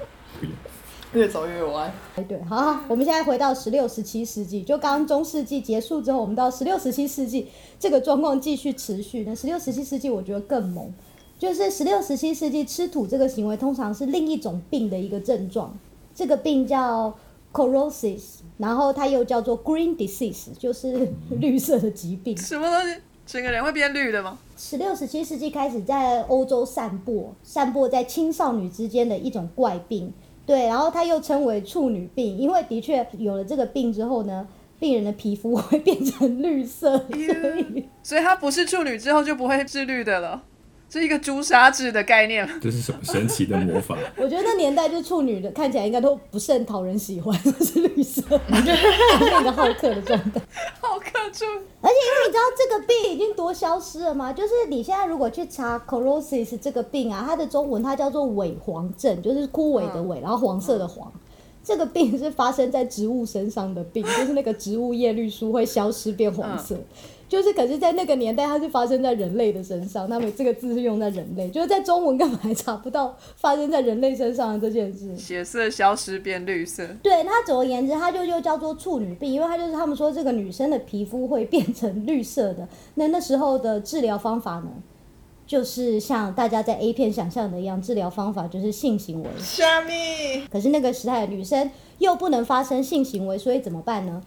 [1.13, 1.91] 越走越歪。
[2.15, 7.47] 哎，对，好好，我们现在回到十六、十七世纪，就刚刚中世纪结束之后，我们到十六、十七世纪，
[7.79, 9.25] 这个状况继续持续。
[9.27, 10.93] 那十六、十七世纪，我觉得更猛，
[11.37, 15.77] 就是十六、十七世纪吃土这个行为，通常是另一种病的一个症状，
[16.15, 17.13] 这个病叫
[17.51, 18.21] chlorosis，
[18.57, 22.37] 然后它又叫做 green disease，就是绿色的疾病。
[22.37, 22.95] 什么东西？
[23.25, 24.37] 整个人会变绿的吗？
[24.57, 30.13] 十六、十七世纪开始在欧洲散播，散播在青少女之间的一种怪病。
[30.51, 34.45] 对，然后它又称为处女病，因为的确有了这个病之后呢，
[34.77, 40.43] 病人的皮肤会变成绿色，所以所以它不是处女之后就不会是绿的了，
[40.91, 42.47] 是一个朱砂痣的概念。
[42.61, 43.97] 这是什么神奇的魔法？
[44.17, 50.41] 我觉得那年代就处女的看起来应该都不是很讨人喜欢，都 是绿色，就是一个好客的状态。
[50.81, 51.45] 好客处。
[51.83, 54.33] 而且因为你知道这个病已经多消失了吗？
[54.33, 61.11] 就是你现在如果去查 chlorosis 这个病啊，它的中文它叫做萎黄症，就是枯萎的萎，然后黄色的黄。
[61.63, 66.75] 这个病是发生在植物身上的病，就是那个植物叶绿素会消失变黄色。
[67.31, 70.09] 就是，可是，在那个年代，它是发生在人类的身上。
[70.09, 75.15] 那么这个字是用在人类，就是在中文根本还查不到发生在人类身上的这件事。
[75.15, 82.67] 血色消失变绿色，对它总而言之，它就又叫做处女病，因为它就是他们说这个女生的皮肤会变成绿色的。
[82.95, 84.69] 那那时候的治疗方法呢，
[85.47, 89.29] 就是像大家在 A 片想象的一样，治疗方法就是性行为。
[89.39, 89.93] 虾米？
[90.51, 94.21] 可是那个时代的女生又不能发生性行为，所以怎么办呢？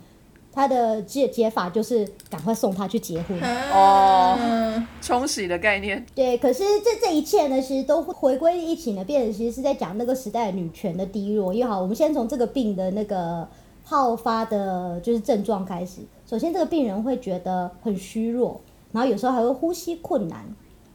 [0.55, 3.37] 她的解解法就是赶快送他去结婚。
[3.73, 4.39] 哦，
[5.03, 11.53] 冲洗的概念，对，可是这这一切呢，其实都回归一起呢，变成其实是在讲那个时代女权的低落。
[11.53, 13.47] 因为好，我们先从这个病的那个
[13.83, 16.03] 好发的，就是症状开始。
[16.25, 18.61] 首先，这个病人会觉得很虚弱，
[18.93, 20.47] 然后有时候还会呼吸困难，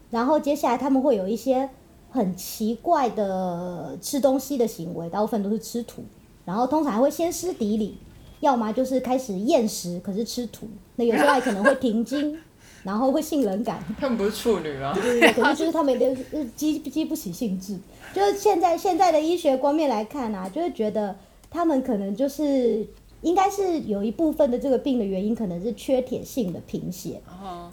[0.10, 1.70] 然后接下来他们会有一些
[2.10, 6.02] 很奇怪的吃东西的行为，大部分都是吃土，
[6.46, 7.98] 然后通常还会歇斯底里，
[8.40, 12.38] 要么就是开始厌食，可是吃土，那有时候还可能会停经，
[12.84, 13.84] 然后会性冷感。
[14.00, 14.94] 他们不是处女吗？
[14.94, 17.78] 对对，可是就是他们的呃激激不起兴致，
[18.14, 21.16] 就是现在现在的医学观面来看啊，就是觉得
[21.50, 22.86] 他们可能就是
[23.22, 27.22] 应该是有一部分的这个病的原因，可能是缺铁性的贫血。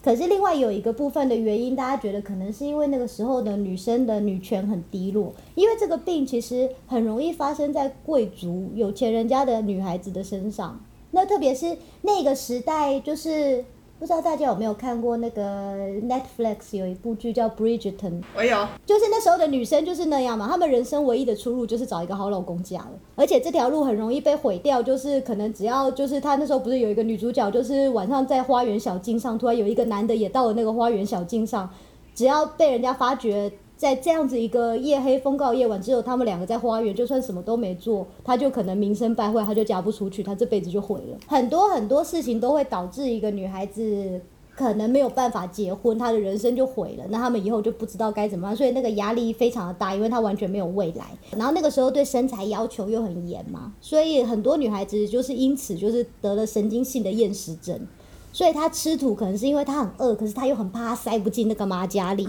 [0.03, 10.81] 可是另外有一个部分的原因，大家觉得可能是因为那个时候的女生的女权很低落，因为这个病其实很容易发生在贵族有钱人家的女孩子的身上。
[11.13, 13.65] 那特别是那个时代，就是
[13.99, 18.69] 不知道大家有没有看过那个 Netflix 有一部剧叫《Bridgerton》，我有。
[18.85, 31.69] 就是那时候的女生就是那样嘛，她们人生唯一的出路就是找一个好老公嫁了，而且这条路很容易被毁掉，就是可能只要就是她那时候不是有一个女主角，就是晚上在花园小径上，突然有一个男的也到了那个花园小径上，
[32.15, 33.51] 只要被人家发觉。
[33.77, 41.19] 在这样子一个夜黑风高夜晚，只有他们两个在花园，就算什么都没做，他就可能名声败坏，他就嫁不出去，他这辈子就毁了。
[41.27, 44.21] 很多很多事情都会导致一个女孩子
[44.57, 47.05] 可能没有办法结婚，她的人生就毁了。
[47.11, 51.05] 那他们以后就不知道该怎么办，所以那个压力非常的大，因为她完全没有未来。
[51.37, 57.79] 然后那个时候对身材要求又很严嘛，所以很多女孩子就是因此就是得了神经性的厌食症。
[58.37, 62.29] 所以他吃土可能是因为他很饿，可是他又很怕他塞不进那个马家里，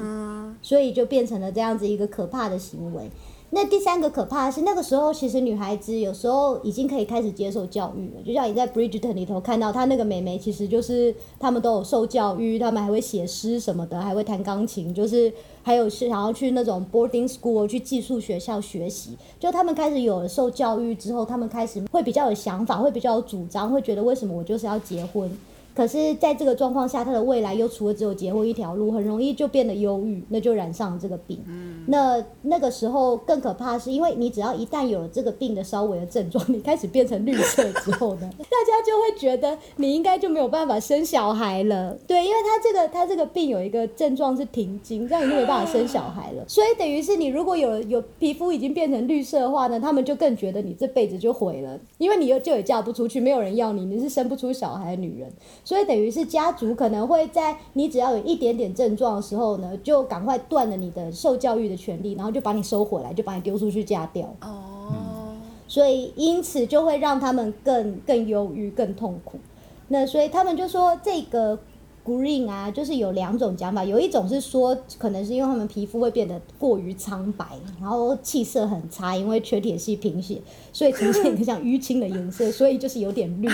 [0.62, 3.12] 所以就变成了这样子一个可怕的行为。
[3.50, 15.30] 那第三个可怕的是，那个时候其实女孩子有时候已经可以开始接受教育了，就像你在《Bridgerton》里头看到，她那个妹妹其实就是她们都有受教育，她们还会写诗什么的，还会弹钢琴，就是
[15.62, 19.18] 还有是想要去那种 boarding school 去寄宿学校学习。
[19.38, 25.30] 就她们开始有了受教育之后，她们开始会比较有想法，会比较有主张，会觉得为什么我就是要结婚。
[25.78, 31.40] 可是，在这个状况下，他的未来又除了只有结婚一条路，很容易就变得忧郁，那就染上了这个病。
[31.86, 41.96] 那那个时候更可怕，是因为你只要一旦有了这个病的稍微的症状，你开始变成绿色之后呢， 大家就会觉得你应该就没有办法生小孩了。
[42.08, 46.44] 对，因为他这个他这个病有一个症状是停经，这样你就没办法生小孩了。
[46.48, 55.32] 所以等于是你如果有有皮肤已经变成绿色的话呢，他们就更觉得你这辈子就毁了，因为你又就也嫁不出去，没有人要你，你是生不出小孩的女人。
[55.68, 64.34] 所以等于是家族可能会在你只要有一点点症状的时候呢，就赶快断了你的受教育的权利，然后就把你收回来，就把你丢出去嫁掉。
[64.40, 65.36] 哦，
[65.68, 69.38] 所以因此就会让他们更更忧郁、更痛苦。
[69.90, 71.60] 那所以他们就说这个
[72.06, 77.46] green 啊，就是有两种讲法，有一种是说可能是因为他们皮肤会变得过于苍白，
[77.82, 83.50] 然后气色很差，因为缺铁系贫血，所以呈现一个像淤青的颜色，所以就是有点绿。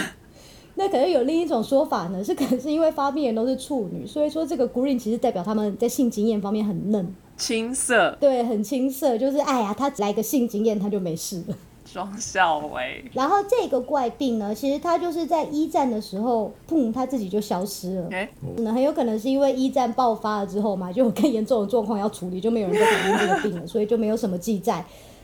[0.75, 11.55] 那可能有另一种说法呢，是可能是因为发病人都是处女，所以说这个 green 其实代表他们在性经验方面很嫩，青涩对，很青涩，就是哎呀，他来个性经验他就没事了。
[11.85, 18.07] 双效为然后这个怪病呢，其实它就是在一战的时候，砰，他自己就消失了。
[18.09, 24.83] 哎，那很有可能是因为一战爆发了之后嘛，就有更严重的状况要处理，就没有人再讨论这个病了，所以就没有什么记载。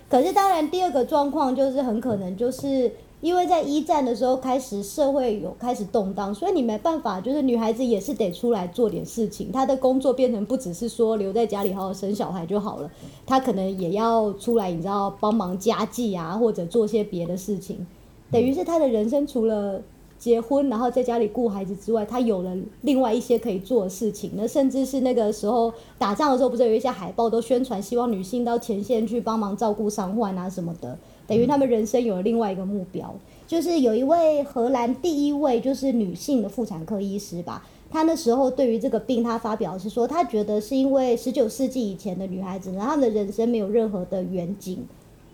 [0.09, 9.51] 可是当然，第二个状况就是很可能就是因为在一战的时候开始社会有开始动荡，所以你没办法，就是女孩子也是得出来做点事情。
[9.51, 12.89] 她的工作变成不只是说留在家里好好生小孩就好了，
[13.25, 17.85] 她可能也要出来，你知道帮忙家计啊，或者做些别的事情。
[18.31, 19.81] 等于是她的人生除了
[20.17, 24.31] 结婚，然后在家里顾孩子之外，她有了另外一些可以做的事情。
[24.35, 30.97] 那甚至是那个时候打仗的时候，不是有一些海报都宣传希望女性到前线去帮忙照顾伤患啊什么的。
[31.29, 33.13] 等于他们人生有了另外一个目标，
[33.47, 37.63] 就是有一位荷兰第一位就是女性的妇产科医师吧。
[37.91, 44.79] 她那时候对于这个病，她发表是说，她觉得是因为十九世纪以前的女孩子呢，她们的人生没有任何的远景，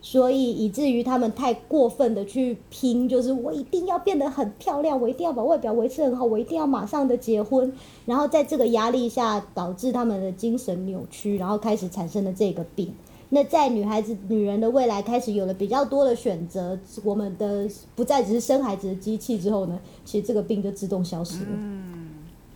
[0.02, 7.74] 所以以至于他们太过分的去拼，就是我一定要变得很漂亮，我一定要把外表维持很好，我一定要马上的结婚，
[8.06, 12.94] 然后在这个压力下导致他们的精神扭曲，然后开始产生了这个病。
[13.30, 21.50] 那在女孩子、女人的未来开始有了比较多的选择，我们的不再只是生孩子的机器之后呢，其实这个病就自动消失了。
[21.52, 21.84] 嗯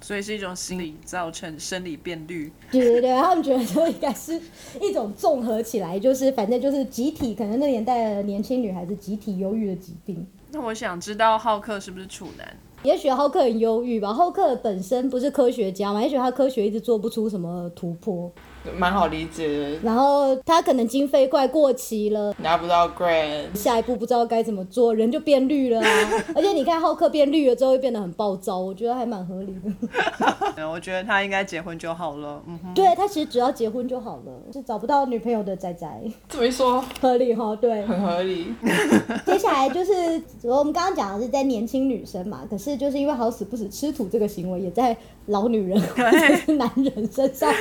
[0.01, 2.49] 所以是一种心理造成生理变绿。
[2.71, 4.39] 对对对，他们觉得说应该是
[4.81, 10.25] 一种综合起来，就是反正就是集体，可能那年代的年轻女孩子集体忧郁的疾病。
[10.51, 12.57] 那我想知道浩克是不是处男？
[12.83, 18.31] 也许浩克很忧郁吧，浩克本身不是科学家嘛，也许他科学一直做不出什么突破，
[18.77, 19.79] 蛮好理解的。
[19.83, 26.09] 然后他可能经费快过期了，拿不到 grant，下一步不知道该怎么做，人就变绿了啊！
[26.35, 30.67] 而且你看浩克变绿了之后，会变得很暴躁，我觉得还蛮合理的。
[30.69, 32.41] 我觉得他应该结婚就好了。
[32.47, 35.87] 嗯哼，对他其实只要结婚就好了，是找不到女朋友的仔仔，
[36.27, 37.55] 这么一说合理哈？
[37.55, 38.53] 对，很合理。
[39.25, 44.95] 接下来就是我们刚刚讲的是在年轻女生嘛，可是就是因为好死不死吃土这个行为，也在
[45.27, 47.53] 老女人或者是男人身上。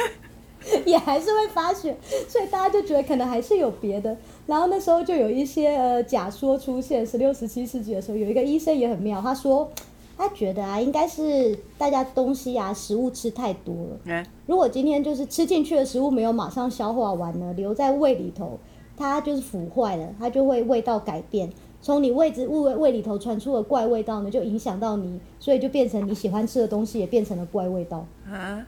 [0.85, 1.97] 也还是会发血，
[2.29, 4.17] 所以大家就觉得可能还是有别的。
[4.47, 7.07] 然后那时候就有一些呃假说出现。
[7.07, 9.71] 十六、十七世纪的时候，有一个医生也很妙，他说
[10.17, 14.25] 他觉得啊，应该是大家东西啊食物吃太多了。
[14.47, 18.59] 如果今天就是吃进去的食物没有马上消化完呢，留在胃里头，
[18.97, 21.51] 它就是腐坏了，它就会味道改变。
[21.81, 28.05] 从你胃子胃胃里头传出的怪味道呢，就影响到你，所以就变成你喜欢吃的东西也变成了怪味道。
[28.29, 28.67] 啊。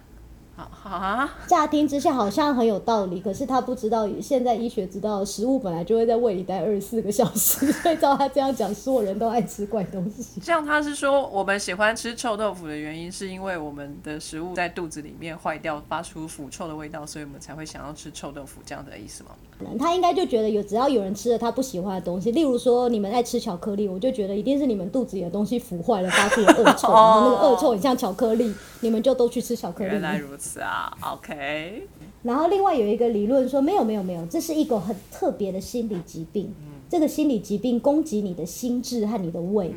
[0.83, 1.31] 啊！
[1.47, 10.41] 乍听之下好像很有道理，可是他不知道，现在医学知道，食物本来就会在胃里待二十四个小时， 所以照他这样讲，所有人都爱吃怪东西。
[10.41, 19.31] 像他是说，我们喜欢吃臭豆腐的原因，是因为我们的食物在肚子里面坏掉，发出腐臭的味道，所以我们才会想要吃臭豆腐，这样的意思吗？
[19.79, 29.91] 他应该就觉得有，只要有人吃了他不喜欢的东西，例如说你们爱吃巧克力，我就觉得一定是你们肚子里的东西腐坏了，发出了恶臭，然后那个恶臭很像巧克力，你们就都去吃巧克力。
[29.91, 31.87] 原来如此啊，OK。
[32.23, 36.55] 然后另外有一个理论说，没有没有没有，这是一个很特别的心理疾病，
[36.89, 39.75] 这个心理疾病攻击你的心智和你的胃，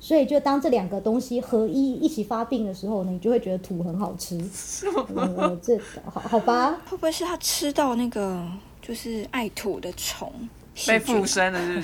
[0.00, 4.38] 所以就当这两个东西合一一起发病的时候呢，你就会觉得土很好吃。
[5.62, 5.78] 这
[6.10, 6.80] 好好吧？
[6.88, 8.42] 会不会是他吃到那个？
[8.82, 10.30] 就是爱土的虫
[10.86, 11.82] 被附身了，是不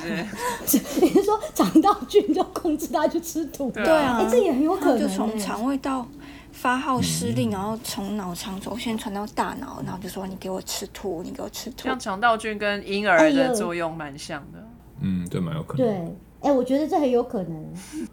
[0.66, 0.98] 是？
[1.00, 3.70] 你是说肠道菌就控制它去吃土？
[3.70, 5.00] 对啊，这也很有可能。
[5.00, 6.06] 就从肠胃道
[6.50, 11.84] 发号施令，然后从脑肠轴线传到大脑，然后就说你给我吃土，你给我吃土。
[11.84, 14.66] 像肠道菌跟婴儿的作用蛮像的。
[15.00, 15.86] 嗯，对，蛮有可能。
[15.86, 17.72] 对，哎，我觉得这很有可能，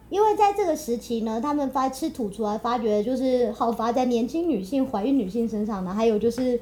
[0.10, 6.60] 因为在这个时期呢，他们发吃土出来，发觉就是好发在年轻女性、怀孕女性身上呢，还有就是。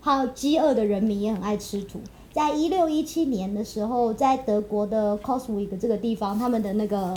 [0.00, 2.00] 还有饥饿的人民也很爱吃土。
[2.32, 7.12] 在一六一七年的时候，在德国的 c o s w i c 这个地方，他们的那个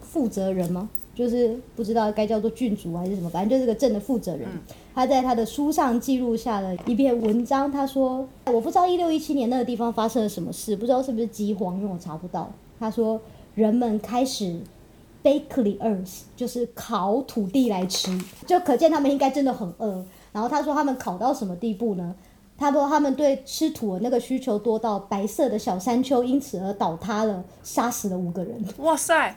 [0.00, 0.88] 负责人吗？
[1.14, 4.46] 就是不知道该叫做郡主还是什么，反正就是个镇的负责人。
[4.94, 13.18] 他在他的书上记录下了一篇文章，他说：“我不知道一六一七年那个地方发生了什么事，不知道是不是饥荒，因为我查不到。”他说
[13.54, 14.60] ：“人们开始
[15.22, 18.10] bake the earth，就是烤土地来吃，
[18.46, 22.14] 就可见他们应该真的很饿。”然后他说：“他们烤到什么地步呢？”
[22.58, 28.64] 他说他们对吃土的那个需求多到白色的小山丘因此而倒塌了，杀死了五个人。
[28.78, 29.36] 哇塞！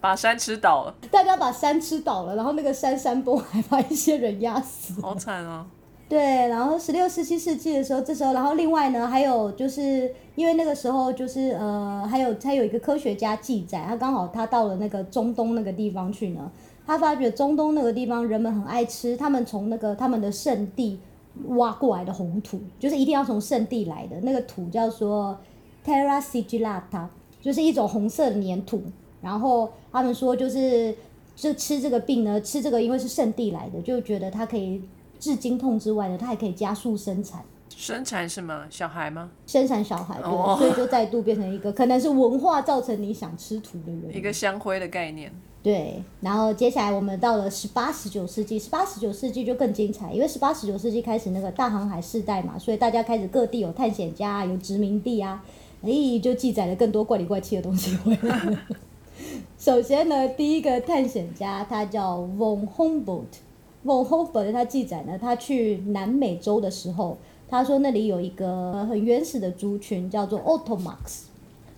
[0.00, 0.94] 把山吃倒了。
[1.10, 5.00] 大家把山吃倒了，然后那个山山崩，还把一些人压死。
[5.02, 5.66] 好惨啊！
[6.08, 16.50] 对，然后十六、十七世纪的时候，这时候，然后另外呢，还有就是因为那个时候就是呃，还有还有一个科学家记载，他刚好他到了那个中东那个地方去呢，
[16.86, 20.98] 他发觉中东那个地方人们很爱吃，他们从那个他们的圣地。
[21.46, 25.38] 挖过来的红土，就是一定要从圣地来的那个土，叫做
[25.84, 27.06] Terra Sigillata，
[27.40, 28.82] 就是一种红色的粘土。
[29.20, 30.94] 然后他们说，就是
[31.34, 34.82] 就吃这个病呢，吃这个因为是圣地来的，就觉得它可以
[35.18, 37.42] 治经痛之外呢，它还可以加速生产。
[37.68, 38.66] 生产什么？
[38.70, 39.30] 小孩吗？
[39.46, 44.16] 生产小孩，对，所以就再度变成一个可能是文化造成你想吃土的人。
[44.16, 45.32] 一个香灰的概念。
[45.60, 55.44] 对，然后接下来我们到了十八、十九世纪，十八、十九世纪就更精彩，因为十八、十九世纪开始那个大航海世代嘛，所以大家开始各地有探险家，有殖民地啊，
[55.82, 55.90] 哎，
[56.22, 58.56] 就记载了更多怪里怪气的东西回来。
[59.58, 71.24] 首先呢，第一个探险家他叫 von Humboldt，von Humboldt 他记载呢，他去南美洲的时候，他说那里有一个很原始的族群叫做 Otomax，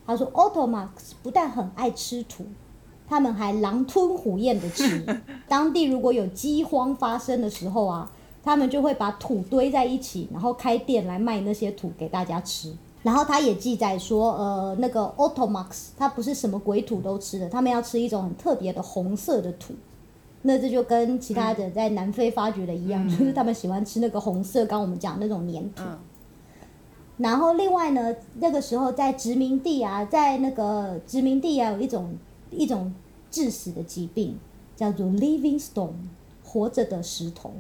[0.06, 0.88] 他说 Otomax
[1.22, 2.44] 不但很爱吃土。
[3.10, 5.04] 他们还狼吞虎咽的吃。
[5.48, 8.10] 当地如果有饥荒发生的时候啊，
[8.42, 12.72] 他们就会把土堆在一起，然后开店来卖那些土给大家吃。
[13.02, 19.74] 然后他也记载说，呃，那个 Otomax 它不是什么鬼土都吃的，他们要吃一种很特别的红色的土。
[20.42, 25.82] 那这就跟其他的在南非发掘的一样，就是他们喜欢吃那个红色，刚我们讲那种粘土。
[25.82, 25.98] 嗯
[27.18, 32.14] 然后另外呢，那个时候在殖民地啊，在那个殖民地啊，有一种
[32.50, 32.92] 一种
[33.30, 34.38] 致死的疾病，
[34.76, 35.92] 叫做 living stone，
[36.44, 37.52] 活着的石头。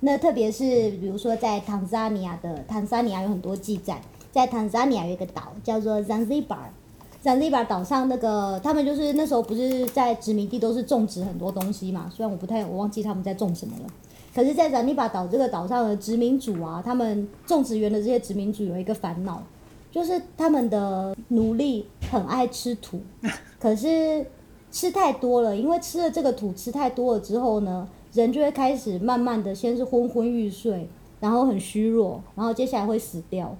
[0.00, 4.00] 那特别是比如说在坦桑尼亚的坦桑尼亚有很多记载，
[4.32, 13.86] 在坦桑尼亚有一个岛叫做 Zanzibar，Zanzibar 岛上那个他们就是那时候不是在殖民地都是种植很多东西嘛，虽然我不太我忘记他们在种什么了。
[14.32, 19.42] 可是，在 zanzibar 岛这个岛上的殖民主啊，他们种植园的这些殖民主有一个烦恼，
[19.90, 23.00] 就是他们的奴隶很爱吃土，
[23.58, 24.26] 可是
[24.70, 30.88] 吃太多了，因为吃了这个土吃太多了之后呢，人就会开始慢慢的先是昏昏欲睡，
[31.20, 33.56] 然后很虚弱，然后接下来会死掉。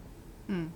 [0.46, 0.70] 嗯，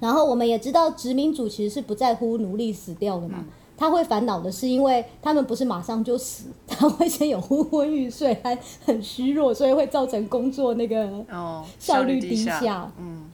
[0.00, 3.44] 然后我们也知道殖民主其实是不在乎奴隶死掉的嘛。
[3.78, 12.90] 他会烦恼的是，因为他们不是马上就死，他会先有昏昏欲睡，还很虚弱，所以会造成工作那个哦，效率低低下。
[12.98, 13.30] 嗯，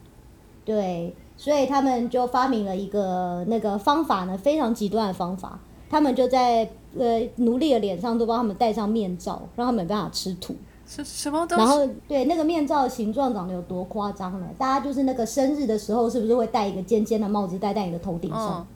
[0.64, 5.58] 对，所以他们就发明了一个那个方法呢，非常极端的方法。
[5.90, 10.54] 他们就在呃奴隶的脸上都帮他们戴上面罩，让他们没办法吃土。
[10.86, 11.66] 什什么东然？
[11.66, 14.46] 后对那个面罩的形状长得有多夸张呢？
[14.56, 18.60] 大家就是那个生日的时候，是不是会戴一个尖尖的帽子戴在你的头顶上？
[18.60, 18.66] 嗯，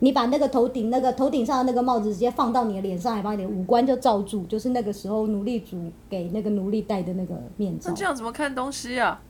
[0.00, 7.96] 你把那个头顶那个头顶上的那个帽子直接放到你的脸上还，把你的五官就罩住，就是那个时候奴隶主给那个奴隶戴的那个面罩那。
[7.96, 9.22] 这样怎么看东西啊？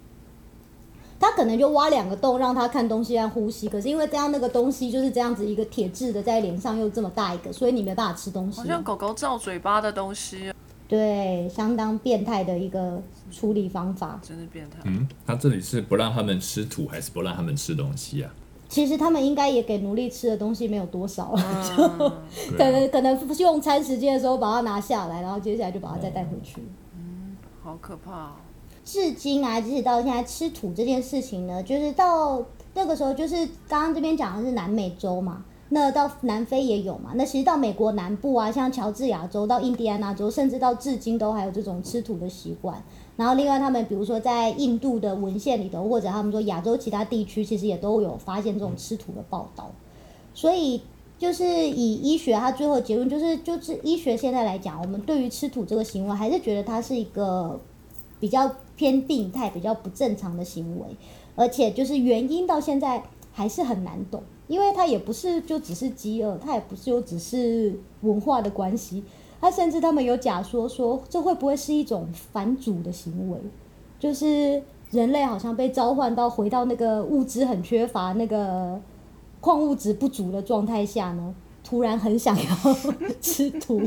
[1.18, 8.66] 他可能就挖两个洞让他看东西和呼吸，可是因为这样那个东西就是这样子一个铁质的在脸上又这么大一个，所以你没办法吃东西好。
[8.66, 10.52] 像狗狗造嘴巴的东西，
[10.86, 14.20] 对，相当变态的一个处理方法。
[14.22, 14.78] 真的变态。
[14.84, 18.30] 嗯，他这里是不让他们吃土，还是不让他们吃东西啊？
[18.68, 21.42] 其实他们应该也给奴隶吃的东西没有多少了，
[21.78, 21.98] 嗯，
[22.50, 26.60] 可对啊，能可能用餐时间的时候把它拿下来，然后接下来就把它再带回去。
[26.94, 28.32] 嗯好可怕哦。
[28.86, 32.40] 至今啊，即使到现在吃土这件事情呢，就是到
[32.72, 33.34] 那个时候，就是
[33.68, 42.80] 刚刚这边讲的是南美洲嘛，那到南非也有嘛，那其实到美国南部啊，像乔治亚州到印第安纳州，甚至到至今都还有这种吃土的习惯。
[43.16, 49.72] 然后另外他们比如说在印度的文献里头，或者他们说亚洲其他地区，其实也都有发现这种吃土的报道。
[50.32, 50.80] 所以
[51.18, 57.58] 就是以医学，它最后结论就是，就是医学现在来讲，我们对于吃土这个行为，还是觉得它是一个
[58.18, 60.86] 比较偏病态、比较不正常的行为，
[61.34, 63.02] 而且就是原因到现在
[63.32, 69.04] 还是很难懂，因为它也不是就只是饥饿，它也不是就只是文化的关系，
[69.40, 73.38] 它甚至他们有假说说这会不会是一种反祖的行为，
[73.98, 78.80] 就是人类好像被召唤到回到那个物资很缺乏、那个
[79.40, 82.56] 矿物质不足的状态下呢，突然很想要
[83.20, 83.82] 吃土。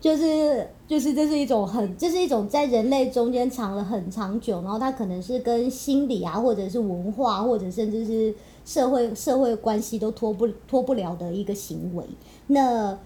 [0.00, 8.34] 就是就是这是一种很，这是一种在人类中间藏了很长久，然后它可能是跟心理啊，或者是文化，或者甚至是
[8.64, 12.04] 社会社会关系都脱不脱不了的一个行为。
[12.48, 12.96] 那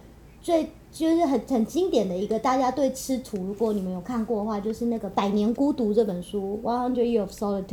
[0.43, 7.65] 最就是很很经典的一个，大家对吃土，如果你们有看过的话，就是那个《百年孤独》这本书《One Hundred Years of Solitude》。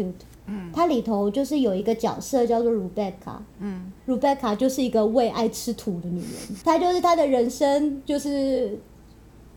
[0.50, 6.30] 嗯，它里头就是有一个角色叫做 Rebecca，嗯，Rebecca 就是一个为爱吃土的女人，
[6.64, 8.80] 她就是她的人生就是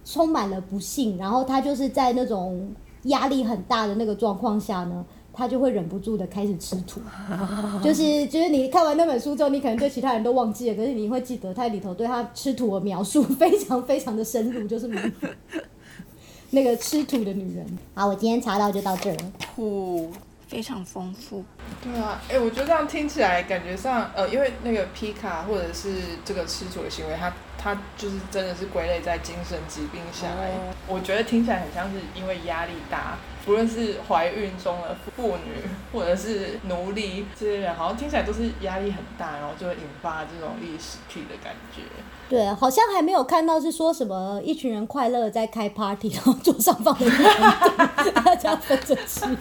[0.05, 2.73] 充满了不幸，然后他就是在那种
[3.05, 7.01] 压力很大的那个状况下呢，他就会忍不住的开始吃土，
[7.83, 14.89] 就是就是你看完那本书之后，你可能对其他人都忘记了，可是你会记得它里头对他吃土的描述非常非常的深入，就是
[16.51, 17.79] 那个吃土的女人。
[17.95, 19.33] 好，我今天查到就到这儿了。
[19.55, 20.11] 土
[20.49, 21.45] 非常丰富。
[21.81, 25.95] 对啊，哎、我觉得这样听起来感觉上，呃，因为那个皮卡或者是
[26.25, 27.33] 这个吃土的行为，它
[27.63, 30.49] 它就是真的是归类在精神疾病下来。
[30.53, 41.83] 哦我觉得听起来很像是因为压力大，不论是怀孕中的妇女或者是奴隶这些人，好像听起来都是压力很大，然后就会引发这种历史癖的感觉。
[42.29, 49.27] 对，好像还没有看到是说什么一群人快乐地在开 party， 然后桌上放了一个人大家分着吃。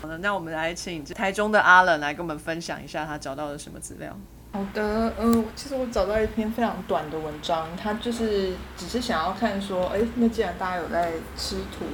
[0.00, 4.16] 好的，那我们来请台中的阿冷来跟我们分享一下他找到了什么资料。
[4.50, 11.84] 好的，嗯，其实我找到一篇非常短的文章，它就是只是想要看说，哎，那既然大家有在吃土，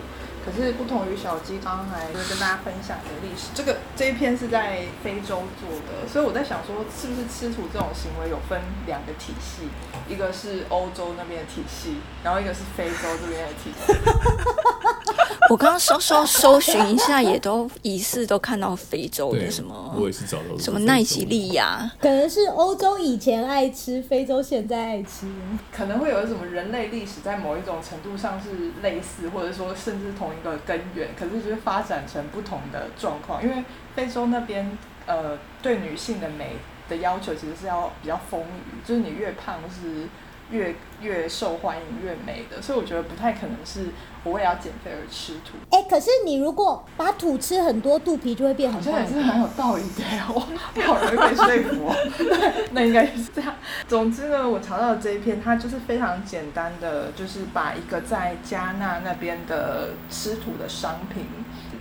[0.44, 9.68] 可是不同于小鸡刚才就是跟大家分享的历史，这个这一篇是在非洲做的，所以我在想说，是不是吃土这种行为有分两个体系，
[10.06, 13.92] 一个是欧洲那边的体系，然后一个是非洲这边的体系。
[15.50, 25.26] 我刚刚搜搜搜寻一下，也都疑似都看到非洲的什么我也是找到什么奈及利亚，可能是欧洲以前爱吃，非洲现在爱吃。
[25.70, 33.42] 可能会有什么人类历史在某一种程度上是类似，或者说甚至同一个根源，可是就是发展成不同的状况。
[33.42, 33.64] 因为
[33.94, 34.76] 非洲那边
[35.06, 36.56] 呃对女性的美
[36.88, 40.08] 的要求其实是要比较丰腴，就是你越胖是
[40.50, 43.88] 越越受欢迎越美的，所以我觉得不太可能是
[44.22, 45.56] 我为了要减肥而吃土。
[45.70, 48.94] 哎、可是你如果把土吃很多，肚皮就会变好很胖。
[48.94, 51.96] 像也是蛮有道理的呀，我我好容易被说服哦。
[52.16, 53.54] 对，那应该是这样。
[53.88, 61.26] 总之呢，我查到的这一篇，它就是非常简单的，就是把一个在加纳那边的吃土的商品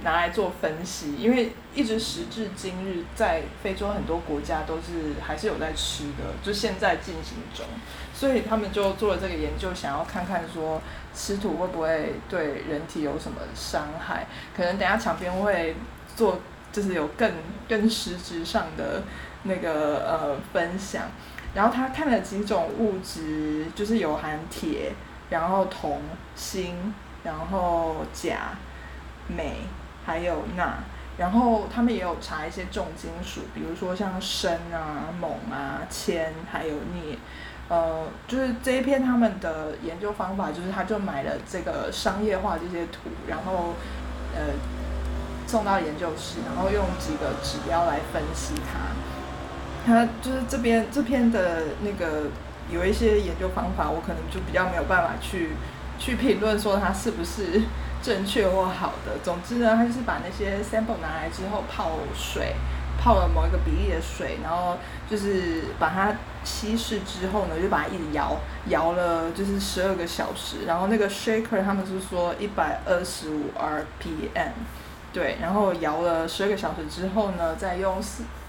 [0.03, 7.65] 拿来做分析，因为一直时至今日，在非洲很多国家都是还是有在吃的，就现在进行中，
[8.13, 10.81] 所以他们就做了这个研究，想要看看说
[11.13, 14.27] 吃土会不会对人体有什么伤害。
[14.55, 15.75] 可能等下场边会
[16.15, 16.39] 做，
[16.71, 17.31] 就是有更
[17.69, 19.03] 更实质上的
[19.43, 21.03] 那个呃分享。
[21.53, 24.91] 然后他看了几种物质，就是有含铁，
[25.29, 26.01] 然后铜、
[26.35, 26.73] 锌，
[27.23, 28.57] 然后钾、
[29.27, 29.53] 镁，
[30.05, 30.75] 还有钠。
[31.15, 37.19] 然后他们也有查一些重金属，比如说像砷啊、锰啊、铅，还有镍。
[37.69, 43.75] 呃，就是这一篇他们的研究方法，就是他就买了这个商业化这些图，然后
[44.35, 44.53] 呃
[45.47, 48.79] 送到研究室，然后用几个指标来分析它。
[49.85, 52.23] 它就是这边这篇的那个
[52.69, 55.51] 有一些研究方法，我可能就比较没有办法去
[56.03, 57.61] 去评论说它是不是
[58.01, 59.17] 正确或好的。
[59.23, 62.55] 总之呢，他就是把那些 sample 拿来之后泡水，
[62.99, 64.77] 泡了某一个比例的水，然后
[65.09, 68.35] 就是把它稀释之后呢，就把它一直摇，
[68.67, 70.65] 摇了就是十二个小时。
[70.67, 74.51] 然后那个 shaker 他们是说一百二十五 RPM。
[75.13, 78.01] 对，然后摇了十二个小时之后呢，再用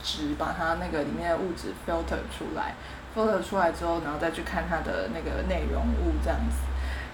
[0.03, 2.75] 纸把它那个里面的物质 filter 出来
[3.15, 6.57] ，filter 出来之后，然后再去看它的那个内容物这样子。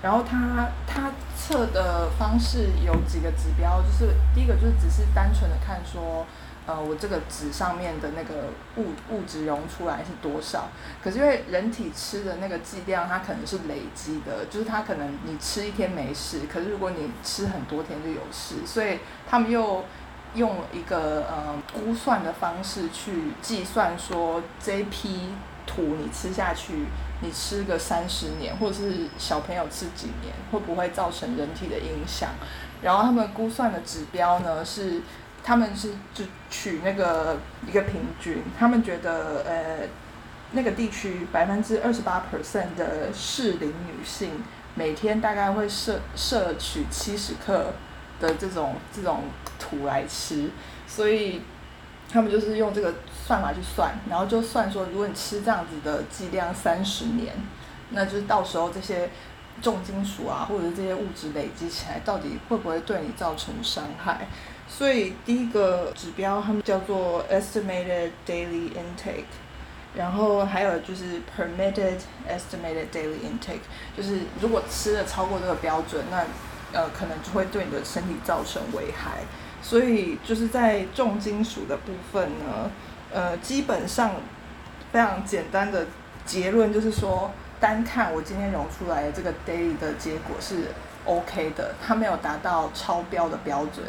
[0.03, 6.27] 然后它它测的方式有几个指标，就是第一个就是只是单纯的看说，
[6.67, 10.69] 呃，我这个纸上面的那个物物质溶出来是多少。
[11.03, 19.85] 可是因为人体吃的那个剂量，它可能是累积的，就是它可能你吃一天没事，可是如果你吃很多天就有事，所以他们又
[20.35, 25.35] 用一个呃估算的方式去计算说这批
[25.71, 26.73] 土你吃下去，
[27.21, 32.31] 你吃个三十年，或者是小朋友吃几年，会不会造成人体的影响？
[32.83, 35.01] 然后他们估算的指标呢是，
[35.45, 39.87] 他们是就取那个一个平均，他们觉得呃
[40.53, 44.43] 那个地区百分之二十八 percent 的适龄女性
[44.75, 47.73] 每天大概会摄摄取七十克
[48.19, 49.25] 的这种这种
[49.59, 50.51] 土来吃，
[50.87, 51.43] 所以
[52.11, 52.95] 他们就是用这个
[53.31, 57.33] 算法去算，然后就算说，如果你吃这样子的剂量三十年，
[57.91, 59.09] 那就是到时候这些
[59.63, 64.27] 重金属啊，或者是这些物质累积起来，到底会不会对你造成伤害？
[64.69, 69.31] 所以第一个指标他们叫做 estimated daily intake，
[69.95, 73.63] 然后还有就是 permitted estimated daily intake，
[73.97, 76.25] 就是如果吃了超过这个标准，那
[76.77, 79.21] 呃可能就会对你的身体造成危害。
[79.63, 82.69] 所以就是在重金属的部分呢，
[83.13, 84.13] 呃，基本上
[84.93, 85.87] 非常简单的
[86.25, 90.67] 结论就是说，单看我今天溶出来的这个 daily 的结果是
[91.05, 93.85] OK 的，它没有达到超标的标准，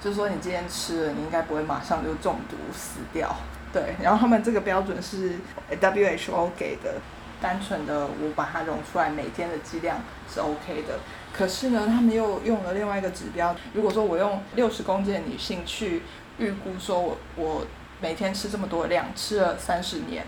[0.00, 3.34] 就是说你今天吃了，你应该不会马上就中毒死掉。
[3.72, 5.32] 对，然后他们这个标准是
[5.80, 6.94] WHO 给的，
[7.42, 9.98] 单纯的我把它溶出来，每天的剂量
[10.32, 10.98] 是 OK 的。
[11.32, 16.02] 可是呢，他们又用了另外一个指标，如果说我用六十公斤的女性去
[16.38, 17.66] 预估，说我我
[18.00, 20.24] 每天吃这么多量，吃了三十年，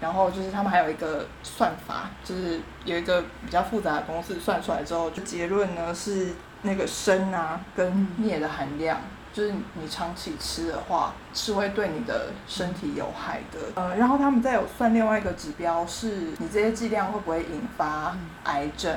[0.00, 9.00] 然后就是他们还有一个算法，就是有一个比较复杂的公式算出来之后，就结论呢是那个砷啊跟镍的含量。
[9.32, 13.58] 就是你长期吃的话，是会对你的身体有害的。
[13.74, 16.06] 呃，然后他们再有算另外一个指标，是
[16.38, 18.96] 你这些剂量会不会引发癌症，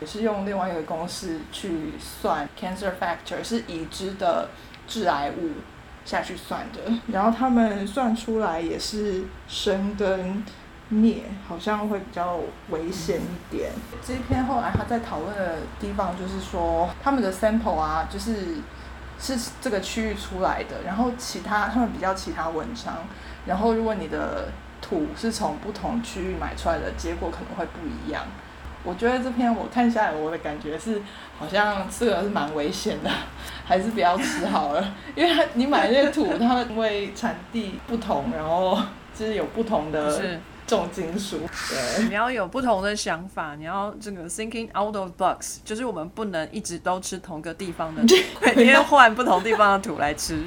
[0.00, 4.48] 也是用另外一个公式去算 cancer factor，是已知的
[4.88, 5.52] 致癌物
[6.06, 6.90] 下去算的。
[7.12, 10.42] 然后他们算出来也是生跟
[10.88, 12.38] 镍好像会比较
[12.70, 13.72] 危险一点。
[14.02, 18.62] 这一篇后来他在讨论的地方就是说，他们的 sample 啊，就是。
[19.18, 22.96] 是这个区域出来的，然后其他他们比较其他文章，
[23.46, 24.48] 然后如果你的
[24.82, 28.22] 土是从不同区域买出来的，结果可能会不一样。
[28.86, 31.02] 我觉得这篇我看下来，我的感觉是
[31.38, 33.10] 好像这个是蛮危险的，
[33.66, 38.78] 还是不要吃好了， 因为它你买那些土，它们因为产地不同，然后
[39.12, 42.08] 就是有不同的重金属，对。
[42.08, 48.14] 你要有不同的想法，你要这个 thinking out of box，就是我们不能一直都吃同个地方的 土，
[48.44, 50.42] 每天换不同地方的土来吃。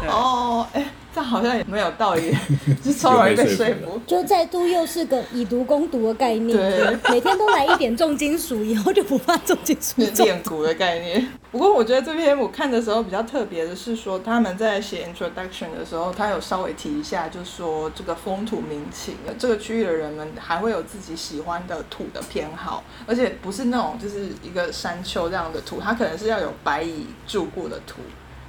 [0.00, 0.84] 对，哦，哎，
[1.14, 2.34] 这好像也没有道理，
[2.82, 4.00] 就 超容易被说服。
[4.06, 11.28] 就再度又是个以毒攻毒的概念，对每天都来一点重金属，以后就不怕重金属中练鼓的概念。
[11.50, 27.96] 不过我觉得这篇我看的时候比较特别的是说，他们在写 introduction 的时候，他有稍微提一下，就说这个风土民情，这个区域的人们还会有自己喜欢的土的偏好，而且不是那种就是一个山丘这样的土，它可能是要有白蚁住过的土，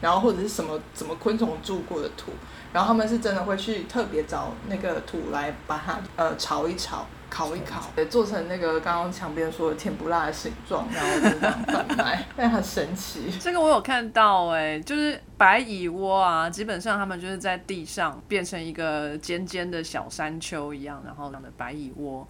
[0.02, 2.32] 然后或者是什么什么昆虫住过的土，
[2.74, 7.06] 然后他们是真的会去特别找那个土来把它呃炒一炒。
[7.34, 13.32] 烤一烤，对，做成那个刚刚墙边说的甜不辣的形状，然后就这样贩卖， 但很神奇。
[13.39, 22.28] 这个我有看到哎、就是白蚁窝啊，基本上他们就是在地上变成一个尖尖的小山丘一样，然后这样的白蚁窝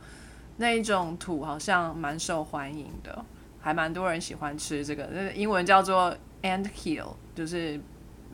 [0.58, 3.26] 那一种土好像蛮受欢迎的，
[3.60, 7.80] 还蛮多人喜欢吃这个，那个英文叫做 ant hill，就是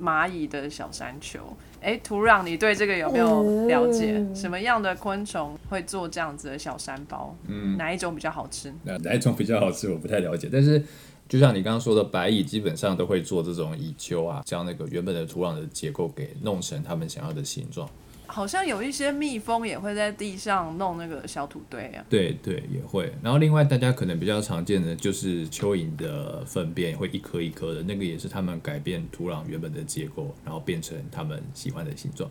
[0.01, 1.39] 蚂蚁的小山丘。
[1.79, 4.13] 哎，土壤，你对这个有没有了解？
[4.17, 7.35] 嗯什么样的昆虫会做这样子的小山包？
[7.47, 8.73] 嗯，哪一种比较好吃？
[8.83, 10.49] 那哪一种比较好吃，我不太了解。
[10.51, 10.83] 但是，
[11.29, 17.87] 就像你刚刚说的，白蚁基本上都会做这种蚁丘啊，将那个原本的土壤的结构给弄成他们想要的形状。
[18.27, 22.05] 好像有一些蜜蜂也会在地上弄那个小土堆啊。
[22.09, 23.11] 对对，也会。
[23.21, 32.29] 然后另外大家可能比较常见的就是蚯蚓的粪便，会一颗一颗的，那个也是他们改变土壤原本的结构，然后变成他们喜欢的形状。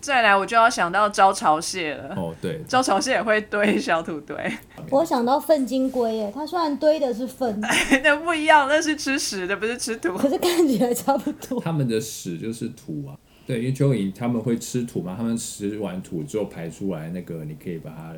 [0.00, 2.14] 再来，我就要想到招潮蟹了。
[2.16, 4.36] 哦，对，招潮蟹也会堆小土堆，
[4.90, 7.60] 我想到粪金龟，耶，它虽然堆的是粪，
[8.02, 10.16] 那不一样，那是吃屎的，不是吃土。
[10.16, 11.60] 可是看起来差不多。
[11.60, 13.16] 他们的屎就是土啊。
[13.46, 18.14] 对，因为蚯蚓他们会吃土嘛，他们吃完土之后排出来那个，你可以把它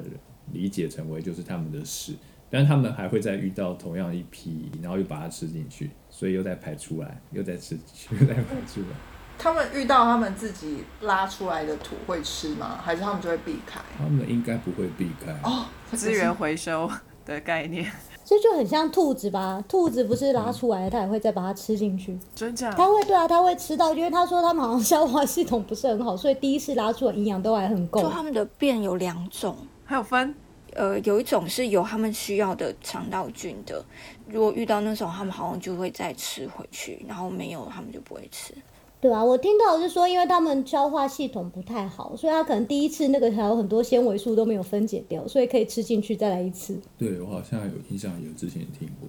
[0.52, 2.14] 理解成为就是他们的屎，
[2.48, 8.96] 但是他们还会再遇到同样一批，然后又把它吃进去，所以又再排出来，又再吃进去，又再排出来。
[9.38, 12.80] 他们遇到他们自己拉出来的土会吃吗？
[12.82, 13.80] 还是他们就会避开？
[13.98, 15.32] 他们应该不会避开。
[15.42, 16.90] 哦，资源回收
[17.24, 17.90] 的概念，
[18.28, 19.62] 这就很像兔子吧？
[19.68, 22.18] 兔子不是拉出来，它也会再把它吃进去。
[22.34, 22.72] 真假？
[22.72, 28.08] 它会对啊，它会吃到，因为他说他们好像消化系统不是很好，所以第一次拉出来营养都还很够就。
[28.08, 30.34] 他们的便有两种，还有分
[30.74, 33.84] 呃，有一种是有他们需要的肠道菌的，
[34.26, 38.52] 如果遇到那种，他们好像就会再吃回去，然后没有他们就不会吃。
[38.98, 46.80] 对啊，我听到的是说，因为他们消化系统不太好，所以他可能第一次那个还有很多纤维素都没有分解掉，所以可以吃进去再来一次。
[46.96, 49.08] 对我好像有印象，有之前也听过。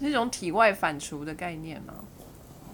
[0.00, 1.94] 是一种体外反刍的概念吗？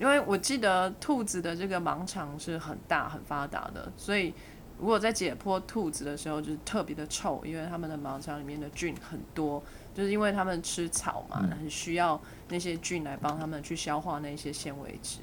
[0.00, 4.32] 因为我记得兔子的这个盲肠是很大很发达的，所以
[4.80, 9.62] 如果在解剖兔子的时候，就是特别的臭，因为他们的盲肠里面的菌很多，
[9.94, 12.18] 就是因为他们吃草嘛，很需要
[12.48, 15.18] 那些菌来帮他们去消化那些纤维质。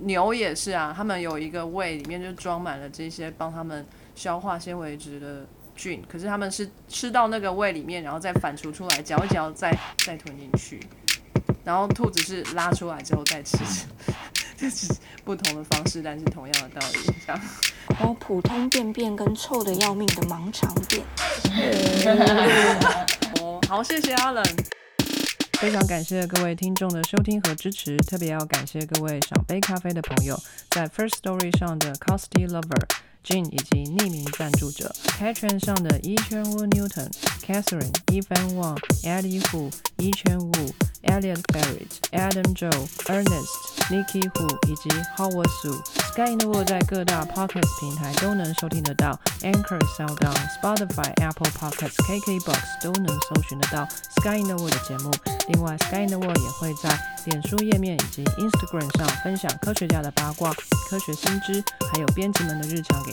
[0.00, 9.70] 牛也是啊，他们有一个胃里面就装满了这些帮他们消化纤维质的菌，可是他们是吃到那个胃里面，然后再反刍出来，嚼一嚼再
[10.04, 10.80] 再吞进去。
[11.64, 13.58] 然后兔子是拉出来之后再吃，
[14.56, 14.86] 这是
[15.24, 16.98] 不同的方式，但是同样的道理。
[17.26, 17.40] 这样，
[17.90, 21.04] 然后普通便便跟臭的要命的盲肠便，
[23.42, 24.46] 哦，好，谢谢 Alan。
[25.58, 30.38] 非常感谢各位听众的收听和支持，特别要感谢各位赏杯咖啡的朋友，
[30.70, 32.86] 在 First Story 上的 Costy Lover、
[33.26, 37.10] Jin 以及匿名赞助者，Patron 上的一圈 Wu Newton、
[37.44, 40.72] Catherine、Evan Wang、Eddie Hu、一圈 Wu、
[41.02, 43.48] Elliot Barrett、Adam Joe、Ernest、
[43.90, 45.74] Nikki Hu 以及 Howard Su。
[46.12, 53.86] Sky in the World 在各大 Podcast 平台都能收听得到，Anchor、s o u n d o w n、Spotify、Apple Podcasts、KKBox 都能搜寻得到
[54.20, 55.10] Sky in the World 的节目。
[55.48, 60.52] 另外，Sky in the World 也会在脸书页面以及 Instagram 上分享科学家的八卦、
[60.88, 61.62] 科学新知，
[61.92, 63.12] 还有编辑们的日常给